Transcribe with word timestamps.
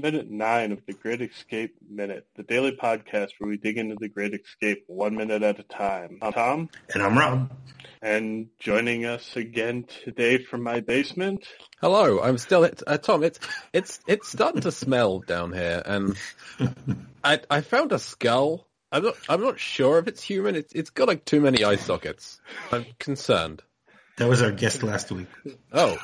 minute 0.00 0.30
nine 0.30 0.72
of 0.72 0.84
the 0.86 0.92
Great 0.92 1.20
Escape 1.20 1.76
Minute, 1.88 2.26
the 2.34 2.42
daily 2.42 2.72
podcast 2.72 3.30
where 3.38 3.48
we 3.48 3.56
dig 3.56 3.76
into 3.76 3.96
the 3.96 4.08
Great 4.08 4.34
Escape 4.34 4.84
one 4.86 5.16
minute 5.16 5.42
at 5.42 5.58
a 5.58 5.62
time. 5.62 6.18
I'm 6.22 6.32
Tom. 6.32 6.68
And 6.94 7.02
I'm 7.02 7.18
Rob. 7.18 7.52
And 8.00 8.48
joining 8.58 9.04
us 9.04 9.36
again 9.36 9.84
today 10.04 10.42
from 10.42 10.62
my 10.62 10.80
basement. 10.80 11.46
Hello, 11.80 12.20
I'm 12.20 12.38
still 12.38 12.64
it. 12.64 12.82
Uh, 12.86 12.96
Tom, 12.96 13.22
it's 13.22 13.38
it's 13.72 14.00
it's 14.06 14.30
starting 14.30 14.62
to 14.62 14.72
smell 14.72 15.20
down 15.20 15.52
here, 15.52 15.82
and 15.84 16.16
I 17.22 17.40
I 17.50 17.60
found 17.60 17.92
a 17.92 17.98
skull. 17.98 18.66
I'm 18.90 19.04
not 19.04 19.16
I'm 19.28 19.42
not 19.42 19.60
sure 19.60 19.98
if 19.98 20.08
it's 20.08 20.22
human. 20.22 20.56
It's 20.56 20.72
it's 20.72 20.90
got 20.90 21.08
like 21.08 21.26
too 21.26 21.40
many 21.40 21.62
eye 21.62 21.76
sockets. 21.76 22.40
I'm 22.72 22.86
concerned. 22.98 23.62
That 24.16 24.28
was 24.28 24.40
our 24.40 24.52
guest 24.52 24.82
last 24.82 25.12
week. 25.12 25.28
Oh, 25.72 25.98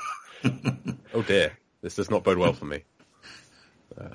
oh 1.14 1.22
dear. 1.22 1.56
This 1.82 1.94
does 1.94 2.10
not 2.10 2.24
bode 2.24 2.38
well 2.38 2.52
for 2.52 2.64
me. 2.64 2.82
Uh, 3.98 4.14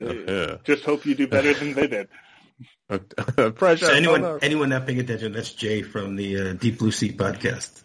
yeah. 0.00 0.56
Just 0.64 0.84
hope 0.84 1.06
you 1.06 1.14
do 1.14 1.26
better 1.26 1.54
than 1.54 1.74
they 1.74 1.86
did. 1.86 2.08
Pressure. 3.56 3.86
So 3.86 3.92
anyone, 3.92 4.24
oh, 4.24 4.32
no. 4.34 4.38
anyone 4.42 4.68
not 4.68 4.86
paying 4.86 5.00
attention, 5.00 5.32
that's 5.32 5.52
Jay 5.52 5.82
from 5.82 6.16
the 6.16 6.40
uh, 6.40 6.52
Deep 6.52 6.78
Blue 6.78 6.92
Sea 6.92 7.12
podcast, 7.12 7.82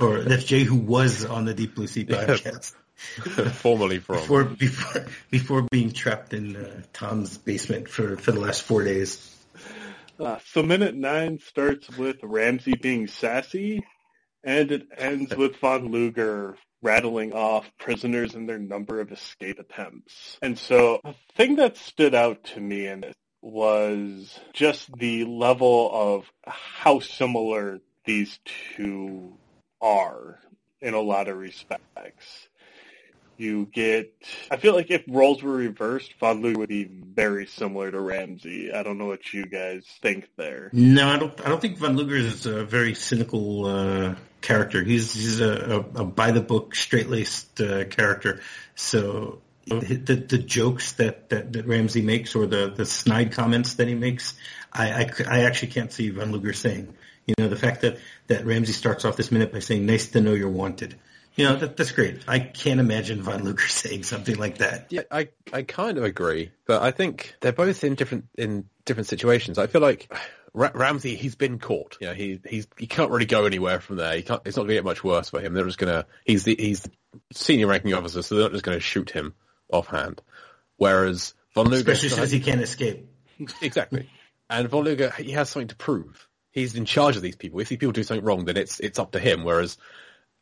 or 0.00 0.20
that's 0.20 0.44
Jay 0.44 0.62
who 0.62 0.76
was 0.76 1.24
on 1.24 1.44
the 1.44 1.54
Deep 1.54 1.74
Blue 1.74 1.86
Sea 1.86 2.04
podcast. 2.04 2.74
Formerly 3.54 3.98
from 3.98 4.16
before 4.16 4.44
before 4.44 5.06
before 5.30 5.62
being 5.62 5.90
trapped 5.90 6.34
in 6.34 6.54
uh, 6.54 6.82
Tom's 6.92 7.36
basement 7.36 7.88
for 7.88 8.16
for 8.16 8.30
the 8.30 8.38
last 8.38 8.62
four 8.62 8.84
days. 8.84 9.34
Uh, 10.20 10.38
so 10.52 10.62
minute 10.62 10.94
nine 10.94 11.40
starts 11.40 11.88
with 11.96 12.18
Ramsey 12.22 12.76
being 12.76 13.08
sassy, 13.08 13.82
and 14.44 14.70
it 14.70 14.86
ends 14.96 15.34
with 15.34 15.56
von 15.56 15.90
Luger 15.90 16.56
rattling 16.82 17.32
off 17.32 17.70
prisoners 17.78 18.34
and 18.34 18.48
their 18.48 18.58
number 18.58 19.00
of 19.00 19.12
escape 19.12 19.58
attempts. 19.58 20.38
And 20.42 20.58
so 20.58 21.00
the 21.04 21.14
thing 21.36 21.56
that 21.56 21.76
stood 21.76 22.14
out 22.14 22.44
to 22.44 22.60
me 22.60 22.86
in 22.86 23.04
it 23.04 23.16
was 23.40 24.38
just 24.52 24.92
the 24.96 25.24
level 25.24 25.90
of 25.92 26.30
how 26.46 27.00
similar 27.00 27.80
these 28.04 28.38
two 28.76 29.36
are 29.80 30.38
in 30.80 30.94
a 30.94 31.00
lot 31.00 31.28
of 31.28 31.36
respects 31.36 32.48
you 33.36 33.66
get. 33.72 34.12
I 34.50 34.56
feel 34.56 34.74
like 34.74 34.90
if 34.90 35.02
roles 35.08 35.42
were 35.42 35.52
reversed, 35.52 36.14
Von 36.20 36.42
Luger 36.42 36.60
would 36.60 36.68
be 36.68 36.84
very 36.84 37.46
similar 37.46 37.90
to 37.90 38.00
Ramsey. 38.00 38.72
I 38.72 38.82
don't 38.82 38.98
know 38.98 39.06
what 39.06 39.32
you 39.32 39.46
guys 39.46 39.84
think 40.00 40.28
there. 40.36 40.70
No, 40.72 41.08
I 41.08 41.18
don't. 41.18 41.40
I 41.44 41.48
don't 41.48 41.60
think 41.60 41.78
Von 41.78 41.96
Luger 41.96 42.16
is 42.16 42.46
a 42.46 42.64
very 42.64 42.94
cynical 42.94 43.66
uh, 43.66 44.14
character. 44.42 44.82
He's 44.82 45.12
he's 45.14 45.40
a, 45.40 45.84
a, 45.96 46.02
a 46.02 46.04
by 46.04 46.32
the 46.32 46.40
book, 46.40 46.74
straight 46.74 47.08
laced 47.08 47.60
uh, 47.60 47.84
character. 47.84 48.40
So 48.74 49.40
the 49.66 50.24
the 50.28 50.38
jokes 50.38 50.92
that, 50.92 51.28
that, 51.30 51.52
that 51.52 51.66
Ramsey 51.66 52.02
makes 52.02 52.34
or 52.34 52.46
the 52.46 52.72
the 52.74 52.84
snide 52.84 53.32
comments 53.32 53.74
that 53.74 53.88
he 53.88 53.94
makes, 53.94 54.34
I, 54.72 55.04
I, 55.04 55.10
I 55.28 55.40
actually 55.44 55.68
can't 55.68 55.92
see 55.92 56.10
Von 56.10 56.32
Luger 56.32 56.52
saying. 56.52 56.94
You 57.26 57.34
know, 57.38 57.48
the 57.48 57.56
fact 57.56 57.82
that 57.82 57.98
that 58.26 58.44
Ramsey 58.44 58.72
starts 58.72 59.04
off 59.04 59.16
this 59.16 59.30
minute 59.30 59.52
by 59.52 59.60
saying, 59.60 59.86
"Nice 59.86 60.08
to 60.10 60.20
know 60.20 60.34
you're 60.34 60.48
wanted." 60.48 60.96
You 61.34 61.46
know, 61.46 61.56
that, 61.56 61.76
that's 61.76 61.92
great. 61.92 62.24
I 62.28 62.40
can't 62.40 62.80
imagine 62.80 63.22
Von 63.22 63.44
Luger 63.44 63.66
saying 63.68 64.02
something 64.02 64.36
like 64.36 64.58
that. 64.58 64.88
Yeah, 64.90 65.02
I, 65.10 65.28
I 65.52 65.62
kind 65.62 65.98
of 65.98 66.04
agree, 66.04 66.50
but 66.66 66.82
I 66.82 66.90
think 66.90 67.36
they're 67.40 67.52
both 67.52 67.84
in 67.84 67.94
different 67.94 68.26
in 68.36 68.68
different 68.84 69.06
situations. 69.06 69.56
I 69.56 69.68
feel 69.68 69.80
like 69.80 70.12
Ramsey, 70.54 71.16
he's 71.16 71.34
been 71.34 71.58
caught. 71.58 71.96
You 72.00 72.08
know, 72.08 72.14
he 72.14 72.40
he's 72.46 72.66
he 72.76 72.86
can't 72.86 73.10
really 73.10 73.26
go 73.26 73.46
anywhere 73.46 73.80
from 73.80 73.96
there. 73.96 74.16
He 74.16 74.22
can't. 74.22 74.42
It's 74.44 74.56
not 74.56 74.64
going 74.64 74.70
to 74.70 74.74
get 74.74 74.84
much 74.84 75.02
worse 75.02 75.30
for 75.30 75.40
him. 75.40 75.54
They're 75.54 75.64
just 75.64 75.78
gonna. 75.78 76.06
He's 76.24 76.44
the 76.44 76.54
he's 76.58 76.82
the 76.82 76.90
senior 77.32 77.66
ranking 77.66 77.94
officer, 77.94 78.22
so 78.22 78.34
they're 78.34 78.44
not 78.44 78.52
just 78.52 78.64
going 78.64 78.76
to 78.76 78.80
shoot 78.80 79.10
him 79.10 79.34
offhand. 79.72 80.20
Whereas 80.76 81.34
Von 81.54 81.66
Luger, 81.66 81.92
especially 81.92 82.10
since 82.10 82.30
he 82.30 82.40
can't 82.40 82.60
escape. 82.60 83.08
Exactly, 83.60 84.08
and 84.48 84.68
Von 84.68 84.84
Luger, 84.84 85.10
he 85.10 85.32
has 85.32 85.48
something 85.48 85.68
to 85.68 85.76
prove. 85.76 86.28
He's 86.52 86.76
in 86.76 86.84
charge 86.84 87.16
of 87.16 87.22
these 87.22 87.34
people. 87.34 87.58
If 87.58 87.70
these 87.70 87.78
people 87.78 87.92
do 87.92 88.04
something 88.04 88.24
wrong, 88.24 88.44
then 88.44 88.56
it's 88.56 88.78
it's 88.78 88.98
up 88.98 89.12
to 89.12 89.18
him. 89.18 89.42
Whereas 89.42 89.78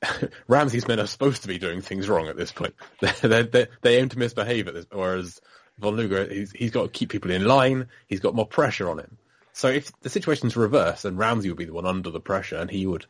Ramsey's 0.49 0.89
men 0.89 1.01
are 1.01 1.07
supposed 1.07 1.43
to 1.43 1.49
be 1.49 1.59
doing 1.59 1.81
things 1.81 2.09
wrong 2.09 2.29
at 2.29 2.37
this 2.37 2.53
point. 2.53 2.75
they, 3.01 3.43
they, 3.43 3.67
they 3.83 3.99
aim 3.99 4.09
to 4.11 4.19
misbehave 4.19 4.69
at 4.69 4.75
this, 4.75 4.87
whereas 4.91 5.41
Von 5.79 5.97
Luger, 5.97 6.27
he's, 6.27 6.53
he's 6.53 6.71
got 6.71 6.83
to 6.83 6.89
keep 6.89 7.11
people 7.11 7.31
in 7.31 7.45
line. 7.45 7.89
He's 8.07 8.21
got 8.21 8.35
more 8.35 8.47
pressure 8.47 8.91
on 8.91 8.99
him. 8.99 9.19
So 9.53 9.69
if 9.69 9.93
the 10.01 10.11
situation's 10.11 10.57
reversed, 10.57 11.03
then 11.03 11.17
Ramsey 11.17 11.49
would 11.49 11.59
be 11.59 11.65
the 11.65 11.73
one 11.73 11.87
under 11.87 12.11
the 12.11 12.21
pressure, 12.21 12.57
and 12.57 12.71
he 12.71 12.87
would 12.87 13.07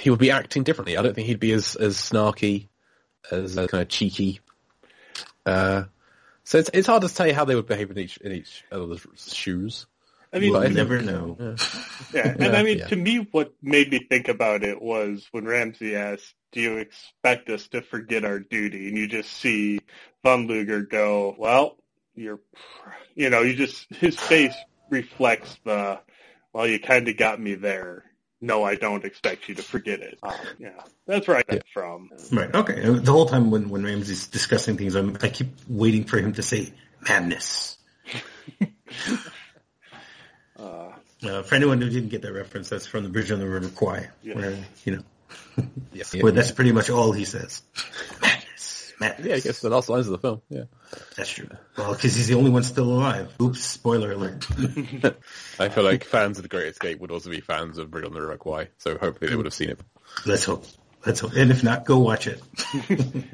he 0.00 0.10
would 0.10 0.18
be 0.18 0.30
acting 0.30 0.64
differently. 0.64 0.96
I 0.96 1.02
don't 1.02 1.14
think 1.14 1.26
he'd 1.26 1.40
be 1.40 1.52
as 1.52 1.76
as 1.76 1.96
snarky, 1.96 2.68
as 3.30 3.56
uh, 3.56 3.66
kind 3.66 3.82
of 3.82 3.88
cheeky. 3.88 4.40
Uh, 5.46 5.84
so 6.44 6.58
it's 6.58 6.70
it's 6.72 6.86
hard 6.86 7.02
to 7.02 7.08
say 7.08 7.32
how 7.32 7.44
they 7.44 7.54
would 7.54 7.66
behave 7.66 7.90
in 7.90 7.98
each 7.98 8.16
in 8.18 8.32
each 8.32 8.64
other's 8.70 9.06
shoes. 9.34 9.86
I 10.32 10.40
mean, 10.40 10.54
I 10.54 10.68
never 10.68 11.00
know. 11.00 11.36
Yeah, 11.38 11.56
yeah. 12.14 12.34
and 12.38 12.56
I 12.56 12.62
mean, 12.62 12.78
yeah. 12.78 12.86
to 12.88 12.96
me, 12.96 13.26
what 13.30 13.54
made 13.62 13.90
me 13.90 14.06
think 14.10 14.28
about 14.28 14.62
it 14.62 14.80
was 14.80 15.26
when 15.30 15.46
Ramsey 15.46 15.96
asked, 15.96 16.34
"Do 16.52 16.60
you 16.60 16.78
expect 16.78 17.48
us 17.48 17.66
to 17.68 17.80
forget 17.80 18.24
our 18.24 18.38
duty?" 18.38 18.88
And 18.88 18.98
you 18.98 19.08
just 19.08 19.32
see 19.32 19.80
Von 20.22 20.46
Luger 20.46 20.82
go, 20.82 21.34
"Well, 21.38 21.78
you're, 22.14 22.40
you 23.14 23.30
know, 23.30 23.40
you 23.40 23.54
just 23.54 23.86
his 23.94 24.18
face 24.18 24.54
reflects 24.90 25.56
the, 25.64 26.00
well, 26.52 26.66
you 26.66 26.80
kind 26.80 27.08
of 27.08 27.16
got 27.16 27.40
me 27.40 27.54
there." 27.54 28.04
No, 28.40 28.62
I 28.62 28.76
don't 28.76 29.04
expect 29.04 29.48
you 29.48 29.56
to 29.56 29.62
forget 29.64 30.00
it. 30.00 30.18
Um, 30.22 30.32
yeah, 30.60 30.70
that's 31.06 31.26
where 31.26 31.38
I 31.38 31.42
got 31.42 31.56
yeah. 31.56 31.72
from. 31.72 32.10
Right. 32.30 32.54
Okay. 32.54 32.80
The 32.80 33.10
whole 33.10 33.26
time 33.26 33.50
when 33.50 33.68
when 33.68 33.82
Ramsey's 33.82 34.28
discussing 34.28 34.76
things, 34.76 34.94
I'm, 34.94 35.16
I 35.22 35.28
keep 35.28 35.48
waiting 35.68 36.04
for 36.04 36.18
him 36.18 36.34
to 36.34 36.42
say 36.42 36.72
madness. 37.08 37.76
Uh, 41.22 41.42
for 41.42 41.54
anyone 41.56 41.80
who 41.80 41.90
didn't 41.90 42.10
get 42.10 42.22
that 42.22 42.32
reference, 42.32 42.68
that's 42.68 42.86
from 42.86 43.02
the 43.02 43.08
Bridge 43.08 43.32
on 43.32 43.40
the 43.40 43.48
River 43.48 43.68
Kwai, 43.68 44.08
yeah. 44.22 44.34
where 44.34 44.56
you 44.84 44.96
know, 44.96 45.64
yes, 45.92 46.14
where 46.20 46.30
that's 46.30 46.52
pretty 46.52 46.72
much 46.72 46.90
all 46.90 47.12
he 47.12 47.24
says. 47.24 47.62
Madness, 49.00 49.18
madness. 49.18 49.26
Yeah, 49.26 49.34
I 49.34 49.40
guess 49.40 49.60
the 49.60 49.70
last 49.70 49.88
lines 49.88 50.06
of 50.06 50.12
the 50.12 50.18
film. 50.18 50.42
Yeah, 50.48 50.64
that's 51.16 51.30
true. 51.30 51.48
Well, 51.76 51.94
because 51.94 52.14
he's 52.14 52.28
the 52.28 52.34
only 52.34 52.50
one 52.50 52.62
still 52.62 52.84
alive. 52.84 53.34
Oops, 53.40 53.62
spoiler 53.62 54.12
alert. 54.12 54.46
I 55.58 55.68
feel 55.68 55.84
like 55.84 56.04
fans 56.04 56.38
of 56.38 56.42
The 56.42 56.48
Great 56.48 56.68
Escape 56.68 57.00
would 57.00 57.10
also 57.10 57.30
be 57.30 57.40
fans 57.40 57.78
of 57.78 57.90
Bridge 57.90 58.04
on 58.04 58.12
the 58.12 58.20
River 58.20 58.36
Kwai, 58.36 58.68
so 58.78 58.98
hopefully 58.98 59.30
they 59.30 59.36
would 59.36 59.46
have 59.46 59.54
seen 59.54 59.70
it. 59.70 59.80
Let's 60.26 60.44
hope. 60.44 60.64
Let's. 61.06 61.22
And 61.22 61.50
if 61.50 61.62
not, 61.62 61.84
go 61.84 61.98
watch 61.98 62.26
it. 62.26 62.42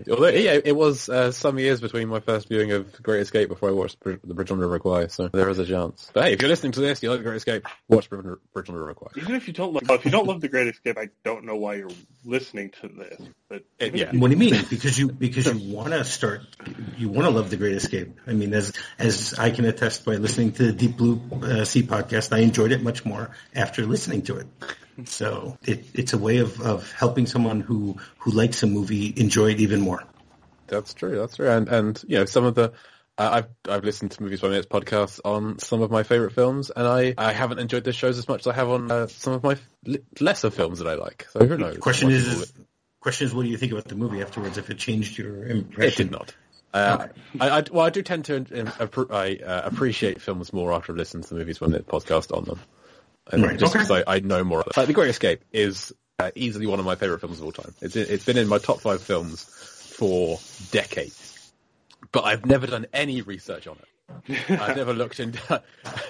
Although, 0.11 0.29
yeah, 0.29 0.59
it 0.63 0.77
was 0.77 1.09
uh, 1.09 1.33
some 1.33 1.59
years 1.59 1.81
between 1.81 2.09
my 2.09 2.21
first 2.21 2.49
viewing 2.49 2.73
of 2.73 3.03
Great 3.03 3.21
Escape 3.21 3.49
before 3.49 3.71
I 3.71 3.73
watched 3.73 3.99
The 4.01 4.17
Bridge 4.17 4.51
on 4.51 4.59
the 4.59 4.67
River 4.67 4.79
Kwai, 4.79 5.07
so 5.07 5.29
there 5.29 5.49
is 5.49 5.59
a 5.59 5.65
chance. 5.65 6.11
But 6.13 6.25
hey, 6.25 6.33
if 6.35 6.43
you're 6.43 6.51
listening 6.51 6.73
to 6.73 6.81
this, 6.81 7.03
you 7.03 7.11
like 7.11 7.23
Great 7.23 7.37
Escape, 7.37 7.67
watch 7.89 8.11
Bridge 8.11 8.25
on 8.27 8.39
the 8.53 8.73
River 8.73 8.95
Kwai. 8.95 9.13
Even 9.17 9.35
if 9.35 9.47
you 9.47 9.55
don't 9.55 9.73
love, 9.73 9.83
if 9.89 10.05
you 10.05 10.11
don't 10.11 10.27
love 10.27 10.43
The 10.43 10.49
Great 10.49 10.69
Escape, 10.69 10.99
I 10.99 11.09
don't 11.25 11.45
know 11.45 11.57
why 11.57 11.77
you're 11.77 11.91
listening 12.25 12.71
to 12.83 12.89
this. 12.89 13.21
But 13.49 13.65
it, 13.79 13.95
yeah. 13.95 14.13
What 14.13 14.29
do 14.29 14.35
you 14.35 14.39
mean? 14.39 14.63
Because 14.69 14.99
you 14.99 15.11
because 15.11 15.47
you 15.47 15.75
want 15.75 15.93
to 15.93 16.05
start, 16.05 16.43
you 16.99 17.09
want 17.09 17.27
to 17.27 17.31
love 17.31 17.49
The 17.49 17.57
Great 17.57 17.77
Escape. 17.77 18.21
I 18.27 18.35
mean, 18.35 18.53
as 18.53 18.73
as 18.99 19.35
I 19.39 19.51
can 19.51 19.65
attest 19.65 20.05
by 20.05 20.17
listening 20.17 20.53
to 20.53 20.67
the 20.67 20.73
Deep 20.73 20.99
Blue 20.99 21.21
uh, 21.43 21.65
Sea 21.65 21.83
podcast, 21.83 22.35
I 22.37 22.41
enjoyed 22.41 22.73
it 22.73 22.83
much 22.83 23.07
more 23.07 23.31
after 23.55 23.87
listening 23.87 24.23
to 24.23 24.37
it. 24.37 24.47
So 25.05 25.59
it, 25.63 25.85
it's 25.95 26.13
a 26.13 26.19
way 26.19 26.39
of, 26.39 26.61
of 26.61 26.91
helping 26.93 27.27
someone 27.27 27.61
who, 27.61 27.97
who 28.19 28.31
likes 28.31 28.63
a 28.63 28.67
movie 28.67 29.13
enjoy 29.17 29.51
it 29.51 29.61
even 29.61 29.81
more. 29.81 30.05
That's 30.67 30.95
true. 30.95 31.17
That's 31.17 31.37
true. 31.37 31.51
And, 31.51 31.69
and 31.69 32.05
you 32.07 32.19
know, 32.19 32.25
some 32.25 32.45
of 32.45 32.55
the, 32.55 32.73
uh, 33.19 33.43
I've, 33.43 33.49
I've 33.69 33.85
listened 33.85 34.13
to 34.13 34.23
Movies 34.23 34.41
by 34.41 34.49
Minutes 34.49 34.67
podcasts 34.67 35.21
on 35.25 35.59
some 35.59 35.83
of 35.83 35.91
my 35.91 36.03
favorite 36.03 36.33
films 36.33 36.71
and 36.71 36.87
I, 36.87 37.15
I 37.19 37.33
haven't 37.33 37.59
enjoyed 37.59 37.85
the 37.85 37.93
shows 37.93 38.19
as 38.19 38.29
much 38.29 38.43
as 38.43 38.47
I 38.49 38.55
have 38.55 38.69
on 38.69 38.91
uh, 38.91 39.07
some 39.09 39.35
of 39.35 39.43
my 39.43 39.57
lesser 40.21 40.51
films 40.51 40.79
that 40.79 40.89
I 40.89 40.95
like. 40.95 41.27
So 41.33 41.47
who 41.47 41.57
knows? 41.57 41.79
Question 41.79 42.11
is, 42.11 42.53
question 43.01 43.27
is, 43.27 43.35
what 43.35 43.43
do 43.43 43.49
you 43.49 43.57
think 43.57 43.73
about 43.73 43.85
the 43.85 43.97
movie 43.97 44.23
afterwards 44.23 44.59
if 44.59 44.71
it 44.71 44.79
changed 44.79 45.19
your 45.19 45.45
impression? 45.47 45.89
It 45.89 45.97
did 45.97 46.11
not. 46.11 46.35
Uh, 46.73 47.07
I, 47.39 47.51
I, 47.51 47.65
well, 47.71 47.87
I 47.87 47.91
do 47.91 48.03
tend 48.03 48.25
to 48.25 48.73
I, 49.11 49.37
uh, 49.37 49.63
appreciate 49.65 50.21
films 50.21 50.53
more 50.53 50.73
after 50.73 50.93
I've 50.93 50.99
listened 50.99 51.23
to 51.25 51.35
the 51.35 51.37
Movies 51.37 51.59
by 51.59 51.69
Minutes 51.69 51.89
podcast 51.89 52.37
on 52.37 52.45
them. 52.45 52.61
Right. 53.33 53.59
Just 53.59 53.73
because 53.73 53.91
okay. 53.91 54.05
I, 54.07 54.17
I, 54.17 54.21
know 54.21 54.45
more. 54.45 54.65
Like 54.77 54.87
The 54.87 54.93
Great 54.93 55.09
Escape 55.09 55.45
is 55.51 55.93
uh, 56.19 56.31
easily 56.35 56.67
one 56.67 56.79
of 56.79 56.85
my 56.85 56.95
favorite 56.95 57.21
films 57.21 57.39
of 57.39 57.45
all 57.47 57.53
time. 57.53 57.75
It's 57.81 57.97
it's 57.97 58.25
been 58.25 58.37
in 58.37 58.49
my 58.49 58.59
top 58.59 58.81
five 58.81 59.03
films 59.03 59.43
for 59.43 60.39
decades, 60.71 61.53
but 62.13 62.25
I've 62.25 62.45
never 62.45 62.67
done 62.67 62.87
any 62.93 63.23
research 63.23 63.67
on 63.67 63.79
it. 63.79 64.51
I've 64.61 64.77
never 64.77 64.93
looked 64.93 65.21
into. 65.21 65.63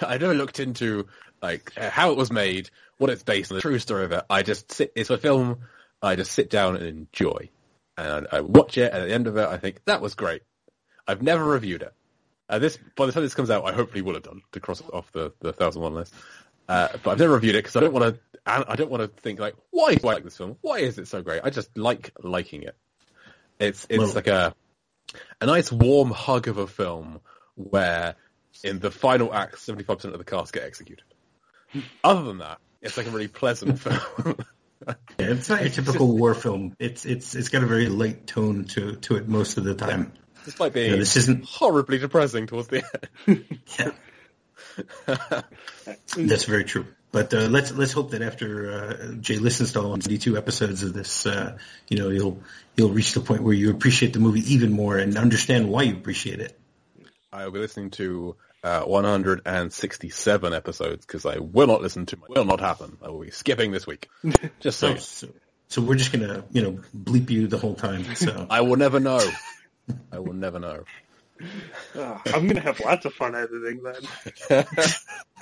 I 0.02 0.18
never 0.18 0.34
looked 0.34 0.58
into 0.58 1.06
like 1.40 1.72
how 1.76 2.10
it 2.10 2.16
was 2.16 2.32
made, 2.32 2.70
what 2.98 3.10
it's 3.10 3.22
based 3.22 3.52
on, 3.52 3.56
the 3.56 3.62
true 3.62 3.78
story 3.78 4.04
of 4.04 4.12
it. 4.12 4.24
I 4.28 4.42
just 4.42 4.72
sit. 4.72 4.92
It's 4.96 5.10
a 5.10 5.18
film. 5.18 5.60
I 6.02 6.16
just 6.16 6.32
sit 6.32 6.50
down 6.50 6.76
and 6.76 6.84
enjoy, 6.84 7.50
and 7.96 8.26
I 8.32 8.40
watch 8.40 8.76
it. 8.76 8.92
And 8.92 9.02
at 9.02 9.06
the 9.06 9.14
end 9.14 9.26
of 9.28 9.36
it, 9.36 9.48
I 9.48 9.56
think 9.58 9.84
that 9.84 10.00
was 10.00 10.14
great. 10.14 10.42
I've 11.06 11.22
never 11.22 11.44
reviewed 11.44 11.82
it. 11.82 11.94
Uh, 12.48 12.58
this 12.58 12.78
by 12.96 13.06
the 13.06 13.12
time 13.12 13.22
this 13.22 13.34
comes 13.34 13.50
out, 13.50 13.64
I 13.64 13.72
hopefully 13.72 14.02
will 14.02 14.14
have 14.14 14.22
done 14.22 14.42
to 14.52 14.60
cross 14.60 14.82
off 14.92 15.10
the 15.12 15.32
the 15.40 15.52
thousand 15.52 15.82
one 15.82 15.94
list. 15.94 16.12
Uh, 16.68 16.88
but 17.02 17.12
I've 17.12 17.18
never 17.18 17.34
reviewed 17.34 17.54
it 17.54 17.58
because 17.58 17.76
I 17.76 17.80
don't 17.80 17.92
want 17.92 18.14
to. 18.14 18.20
I 18.46 18.76
don't 18.76 18.90
want 18.90 19.02
to 19.02 19.08
think 19.22 19.40
like, 19.40 19.54
why 19.70 19.94
do 19.94 20.06
I 20.06 20.14
like 20.14 20.24
this 20.24 20.36
film? 20.36 20.58
Why 20.60 20.80
is 20.80 20.98
it 20.98 21.08
so 21.08 21.22
great? 21.22 21.40
I 21.44 21.48
just 21.48 21.78
like 21.78 22.12
liking 22.22 22.62
it. 22.62 22.76
It's 23.58 23.86
it's 23.88 23.98
well, 23.98 24.12
like 24.12 24.26
a 24.26 24.54
a 25.40 25.46
nice 25.46 25.72
warm 25.72 26.10
hug 26.10 26.48
of 26.48 26.58
a 26.58 26.66
film 26.66 27.20
where 27.54 28.16
in 28.62 28.78
the 28.80 28.90
final 28.90 29.32
act, 29.32 29.56
75% 29.56 30.04
of 30.04 30.18
the 30.18 30.24
cast 30.24 30.52
get 30.52 30.64
executed. 30.64 31.04
Other 32.02 32.22
than 32.22 32.38
that, 32.38 32.58
it's 32.82 32.96
like 32.96 33.06
a 33.06 33.10
really 33.10 33.28
pleasant 33.28 33.78
film. 33.80 34.36
yeah, 34.86 34.94
it's 35.18 35.48
not 35.48 35.62
a 35.62 35.70
typical 35.70 36.16
war 36.16 36.34
film. 36.34 36.76
It's 36.78 37.04
it's 37.04 37.34
it's 37.34 37.48
got 37.48 37.62
a 37.62 37.66
very 37.66 37.88
light 37.88 38.26
tone 38.26 38.64
to 38.66 38.96
to 38.96 39.16
it 39.16 39.28
most 39.28 39.58
of 39.58 39.64
the 39.64 39.74
time. 39.74 40.12
Despite 40.44 40.74
being 40.74 40.86
you 40.86 40.92
know, 40.92 40.98
this 40.98 41.16
isn't 41.16 41.44
horribly 41.44 41.98
depressing 41.98 42.46
towards 42.46 42.68
the 42.68 42.84
end. 43.26 43.60
yeah. 43.78 43.90
That's 46.16 46.44
very 46.44 46.64
true. 46.64 46.86
But 47.12 47.32
uh, 47.32 47.46
let's 47.46 47.70
let's 47.70 47.92
hope 47.92 48.10
that 48.10 48.22
after 48.22 48.72
uh, 48.72 49.14
Jay 49.20 49.36
listens 49.36 49.72
to 49.74 49.80
all 49.80 49.90
92 49.90 50.36
episodes 50.36 50.82
of 50.82 50.92
this, 50.92 51.26
uh, 51.26 51.56
you 51.88 51.98
know, 51.98 52.10
you'll 52.10 52.42
you'll 52.76 52.90
reach 52.90 53.12
the 53.12 53.20
point 53.20 53.42
where 53.44 53.54
you 53.54 53.70
appreciate 53.70 54.12
the 54.12 54.18
movie 54.18 54.52
even 54.52 54.72
more 54.72 54.98
and 54.98 55.16
understand 55.16 55.68
why 55.68 55.82
you 55.82 55.94
appreciate 55.94 56.40
it. 56.40 56.58
I'll 57.32 57.52
be 57.52 57.60
listening 57.60 57.90
to 57.90 58.34
uh, 58.64 58.82
167 58.82 60.54
episodes 60.54 61.06
because 61.06 61.24
I 61.24 61.38
will 61.38 61.68
not 61.68 61.82
listen 61.82 62.06
to. 62.06 62.16
My, 62.16 62.26
will 62.30 62.44
not 62.44 62.60
happen. 62.60 62.98
I 63.00 63.10
will 63.10 63.20
be 63.20 63.30
skipping 63.30 63.70
this 63.70 63.86
week. 63.86 64.08
Just 64.60 64.80
so. 64.80 64.96
so, 64.96 65.28
so 65.68 65.82
we're 65.82 65.94
just 65.94 66.12
gonna 66.12 66.44
you 66.50 66.62
know 66.62 66.80
bleep 66.96 67.30
you 67.30 67.46
the 67.46 67.58
whole 67.58 67.74
time. 67.74 68.16
So 68.16 68.46
I 68.50 68.62
will 68.62 68.76
never 68.76 69.00
know. 69.00 69.20
I 70.10 70.18
will 70.18 70.32
never 70.32 70.58
know. 70.58 70.84
Oh, 71.96 72.20
I'm 72.26 72.46
gonna 72.46 72.60
have 72.60 72.80
lots 72.80 73.04
of 73.04 73.14
fun 73.14 73.34
editing 73.34 73.82
then. 73.82 74.66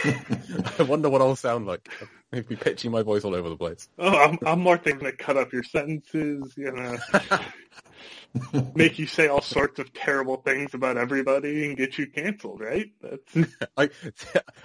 I 0.79 0.83
wonder 0.83 1.09
what 1.09 1.23
I'll 1.23 1.37
sound 1.37 1.67
like. 1.67 1.89
I'll 2.33 2.43
be 2.43 2.57
pitching 2.57 2.91
my 2.91 3.03
voice 3.03 3.25
all 3.25 3.35
over 3.35 3.49
the 3.49 3.57
place. 3.57 3.89
Oh, 3.99 4.17
I'm, 4.17 4.39
I'm 4.47 4.61
more 4.61 4.79
thinking 4.79 5.07
to 5.07 5.13
cut 5.13 5.37
up 5.37 5.53
your 5.53 5.63
sentences, 5.63 6.53
you 6.57 6.73
know, 6.73 6.99
make 8.75 8.99
you 8.99 9.07
say 9.07 9.29
all 9.29 9.43
sorts 9.43 9.79
of 9.79 9.93
terrible 9.93 10.37
things 10.37 10.75
about 10.75 10.97
everybody 10.97 11.67
and 11.67 11.77
get 11.77 11.99
you 11.99 12.07
canceled, 12.07 12.61
right? 12.61 12.91
That's... 13.01 13.51
I 13.77 13.91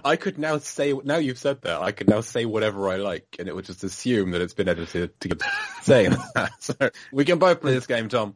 I 0.03 0.15
could 0.15 0.37
now 0.37 0.59
say 0.59 0.93
now 0.93 1.17
you've 1.17 1.37
said 1.37 1.61
that 1.63 1.81
I 1.81 1.91
could 1.91 2.07
now 2.07 2.21
say 2.21 2.45
whatever 2.45 2.89
I 2.89 2.97
like, 2.97 3.35
and 3.39 3.47
it 3.47 3.55
would 3.55 3.65
just 3.65 3.83
assume 3.83 4.31
that 4.31 4.41
it's 4.41 4.53
been 4.53 4.69
edited 4.69 5.19
to 5.21 5.37
saying 5.81 6.15
that. 6.35 6.51
So 6.59 6.73
we 7.11 7.25
can 7.25 7.39
both 7.39 7.61
play 7.61 7.73
this 7.73 7.87
game, 7.87 8.09
Tom. 8.09 8.35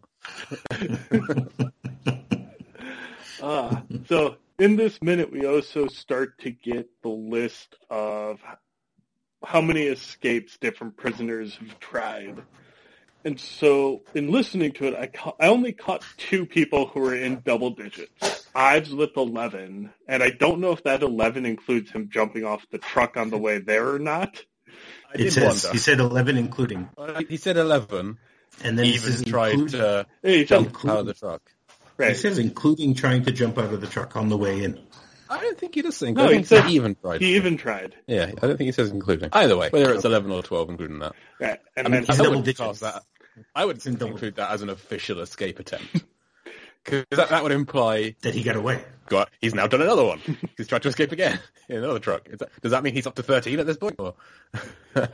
Uh, 3.42 3.82
so 4.08 4.36
in 4.60 4.76
this 4.76 5.02
minute, 5.02 5.32
we 5.32 5.46
also 5.46 5.88
start 5.88 6.38
to 6.40 6.52
get 6.52 6.90
the 7.02 7.10
list 7.10 7.76
of 7.90 8.40
how 9.44 9.62
many 9.62 9.84
escapes 9.84 10.58
different 10.60 10.96
prisoners 10.98 11.56
have 11.56 11.80
tried. 11.80 12.44
And 13.24 13.40
so 13.40 14.04
in 14.16 14.32
listening 14.32 14.72
to 14.74 14.88
it, 14.88 14.96
I, 14.96 15.08
ca- 15.08 15.34
I 15.40 15.48
only 15.48 15.74
caught 15.74 16.04
two 16.18 16.46
people 16.46 16.88
who 16.88 17.00
were 17.00 17.16
in 17.16 17.42
double 17.44 17.72
digits. 17.72 18.48
Ives 18.54 18.94
with 18.94 19.16
11, 19.16 19.92
and 20.08 20.24
I 20.24 20.30
don't 20.30 20.60
know 20.60 20.72
if 20.72 20.84
that 20.84 21.04
11 21.04 21.46
includes 21.46 21.92
him 21.92 22.10
jumping 22.12 22.44
off 22.44 22.66
the 22.72 22.80
truck 22.80 23.18
on 23.18 23.30
the 23.30 23.38
way 23.38 23.60
there 23.60 23.94
or 23.94 24.00
not. 24.00 24.44
I 25.14 25.22
it 25.22 25.32
says, 25.32 25.64
wonder. 25.64 25.74
he 25.74 25.78
said 25.78 26.00
11 26.00 26.38
including. 26.38 26.90
He 27.30 27.38
said 27.38 27.58
11. 27.58 28.18
And 28.64 28.78
then 28.78 28.86
he 28.86 28.94
even 28.96 29.24
tried 29.24 29.54
include, 29.54 29.72
to 29.72 30.08
hey, 30.22 30.44
jump 30.44 30.78
out 30.86 31.00
of 31.00 31.06
the 31.06 31.14
truck. 31.14 31.42
Right. 32.02 32.10
He 32.10 32.18
says 32.18 32.40
including 32.40 32.96
trying 32.96 33.24
to 33.26 33.32
jump 33.32 33.58
out 33.58 33.72
of 33.74 33.80
the 33.80 33.88
truck 33.88 34.16
on 34.16 34.30
the 34.30 34.38
way 34.38 34.64
in. 34.64 34.80
I 35.30 35.40
don't 35.40 35.58
think 35.58 35.76
he 35.76 35.82
does 35.82 35.96
say 35.96 36.12
No, 36.12 36.28
he 36.28 36.44
said 36.44 36.66
he 36.66 36.76
even 36.76 36.96
tried. 36.96 37.22
He 37.22 37.36
even 37.36 37.58
tried. 37.58 37.96
Yeah, 38.08 38.26
I 38.26 38.48
don't 38.48 38.58
think 38.58 38.68
he 38.68 38.72
says 38.72 38.90
including. 38.90 39.30
Either 39.32 39.56
way, 39.56 39.70
whether 39.70 39.94
it's 39.94 40.04
11 40.04 40.30
or 40.32 40.42
12 40.42 40.70
including 40.72 41.00
that. 41.00 41.14
Right. 41.40 41.60
And 41.78 41.88
I 41.88 41.90
mean, 41.92 42.06
I 42.10 42.28
would 42.28 42.44
that. 42.44 43.04
I 43.56 43.66
would 43.66 43.86
include 43.86 44.36
that 44.36 44.52
as 44.52 44.62
an 44.62 44.70
official 44.70 45.22
escape 45.22 45.60
attempt. 45.60 46.04
Because 46.84 47.06
that, 47.12 47.30
that 47.30 47.44
would 47.44 47.52
imply 47.52 48.16
that 48.22 48.34
he 48.34 48.42
got 48.42 48.56
away. 48.56 48.84
Got, 49.08 49.30
he's 49.40 49.54
now 49.54 49.68
done 49.68 49.82
another 49.82 50.04
one. 50.04 50.20
he's 50.58 50.68
tried 50.68 50.82
to 50.82 50.90
escape 50.90 51.12
again 51.12 51.40
in 51.70 51.78
another 51.78 52.00
truck. 52.00 52.28
That, 52.28 52.50
does 52.62 52.72
that 52.72 52.84
mean 52.84 52.96
he's 52.96 53.06
up 53.06 53.16
to 53.16 53.24
13 53.24 53.60
at 53.60 53.68
this 53.68 53.78
point? 53.78 53.96
Or? 54.00 54.16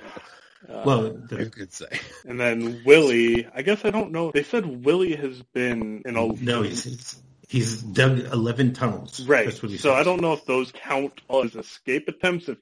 Uh, 0.67 0.83
well, 0.85 1.01
the, 1.13 1.41
I 1.41 1.45
could 1.45 1.73
say. 1.73 1.87
And 2.25 2.39
then 2.39 2.81
Willie, 2.85 3.47
I 3.53 3.61
guess 3.61 3.85
I 3.85 3.89
don't 3.89 4.11
know. 4.11 4.31
They 4.31 4.43
said 4.43 4.65
Willie 4.85 5.15
has 5.15 5.41
been 5.53 6.01
in 6.05 6.17
a 6.17 6.27
no. 6.27 6.61
He's, 6.61 6.83
he's, 6.83 7.21
he's 7.47 7.81
dug 7.81 8.19
eleven 8.19 8.73
tunnels. 8.73 9.25
Right. 9.25 9.53
so 9.53 9.67
says. 9.67 9.85
I 9.85 10.03
don't 10.03 10.21
know 10.21 10.33
if 10.33 10.45
those 10.45 10.71
count 10.71 11.21
as 11.29 11.55
escape 11.55 12.07
attempts 12.07 12.49
if 12.49 12.57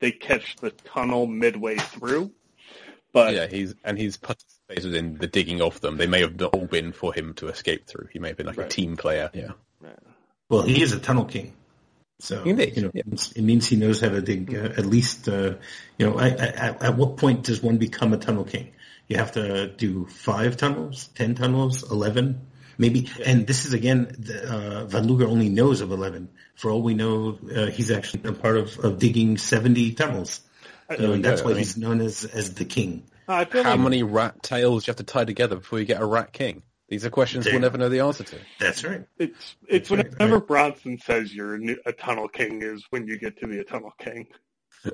they 0.00 0.12
catch 0.12 0.56
the 0.56 0.70
tunnel 0.70 1.26
midway 1.26 1.76
through. 1.76 2.32
But 3.12 3.34
yeah, 3.34 3.46
he's 3.46 3.74
and 3.84 3.98
he's 3.98 4.16
participated 4.16 4.94
in 4.94 5.18
the 5.18 5.26
digging 5.26 5.60
of 5.60 5.80
them. 5.80 5.96
They 5.96 6.06
may 6.06 6.20
have 6.20 6.40
all 6.42 6.66
been 6.66 6.92
for 6.92 7.12
him 7.12 7.34
to 7.34 7.48
escape 7.48 7.86
through. 7.86 8.08
He 8.12 8.18
may 8.18 8.28
have 8.28 8.36
been 8.36 8.46
like 8.46 8.56
right. 8.56 8.66
a 8.66 8.70
team 8.70 8.96
player. 8.96 9.30
Yeah. 9.34 9.52
Right. 9.80 9.98
Well, 10.48 10.62
he 10.62 10.82
is 10.82 10.92
a 10.92 11.00
tunnel 11.00 11.24
king. 11.24 11.54
So 12.20 12.42
Indeed. 12.44 12.76
you 12.76 12.82
know, 12.82 12.90
yeah. 12.94 13.02
it 13.36 13.42
means 13.42 13.66
he 13.66 13.76
knows 13.76 14.00
how 14.00 14.10
to 14.10 14.20
dig. 14.20 14.54
Uh, 14.54 14.74
at 14.76 14.86
least, 14.86 15.28
uh, 15.28 15.54
you 15.98 16.06
know, 16.06 16.18
at, 16.18 16.82
at 16.82 16.96
what 16.96 17.16
point 17.16 17.44
does 17.44 17.62
one 17.62 17.78
become 17.78 18.12
a 18.12 18.18
tunnel 18.18 18.44
king? 18.44 18.72
You 19.08 19.16
have 19.16 19.32
to 19.32 19.68
do 19.68 20.06
five 20.06 20.56
tunnels, 20.56 21.08
ten 21.14 21.34
tunnels, 21.34 21.90
eleven, 21.90 22.46
maybe. 22.78 23.08
Yeah. 23.18 23.30
And 23.30 23.46
this 23.46 23.66
is 23.66 23.72
again, 23.72 24.14
uh, 24.46 24.84
Von 24.86 25.06
Luger 25.06 25.26
only 25.26 25.48
knows 25.48 25.80
of 25.80 25.90
eleven. 25.90 26.28
For 26.54 26.70
all 26.70 26.82
we 26.82 26.94
know, 26.94 27.38
uh, 27.54 27.66
he's 27.66 27.90
actually 27.90 28.28
a 28.28 28.32
part 28.32 28.56
of, 28.56 28.78
of 28.78 28.98
digging 28.98 29.38
seventy 29.38 29.92
tunnels. 29.92 30.40
So, 30.96 31.12
and 31.12 31.24
that's 31.24 31.42
why 31.42 31.54
he's 31.54 31.76
known 31.76 32.00
as 32.00 32.24
as 32.24 32.54
the 32.54 32.64
king. 32.64 33.04
How 33.26 33.38
like... 33.38 33.78
many 33.78 34.02
rat 34.02 34.42
tails 34.42 34.84
do 34.84 34.88
you 34.88 34.90
have 34.90 34.96
to 34.96 35.04
tie 35.04 35.24
together 35.24 35.56
before 35.56 35.78
you 35.78 35.84
get 35.84 36.00
a 36.00 36.04
rat 36.04 36.32
king? 36.32 36.62
These 36.90 37.04
are 37.04 37.10
questions 37.10 37.46
we'll 37.46 37.60
never 37.60 37.78
know 37.78 37.88
the 37.88 38.00
answer 38.00 38.24
to. 38.24 38.36
That's 38.58 38.82
right. 38.82 39.04
It's 39.16 39.56
it's 39.68 39.88
That's 39.88 39.90
whenever 39.90 40.38
right. 40.38 40.46
Bronson 40.46 40.98
says 40.98 41.32
you're 41.32 41.54
a 41.86 41.92
tunnel 41.92 42.26
king 42.28 42.62
is 42.62 42.84
when 42.90 43.06
you 43.06 43.16
get 43.16 43.38
to 43.38 43.46
be 43.46 43.60
a 43.60 43.64
tunnel 43.64 43.94
king. 43.96 44.26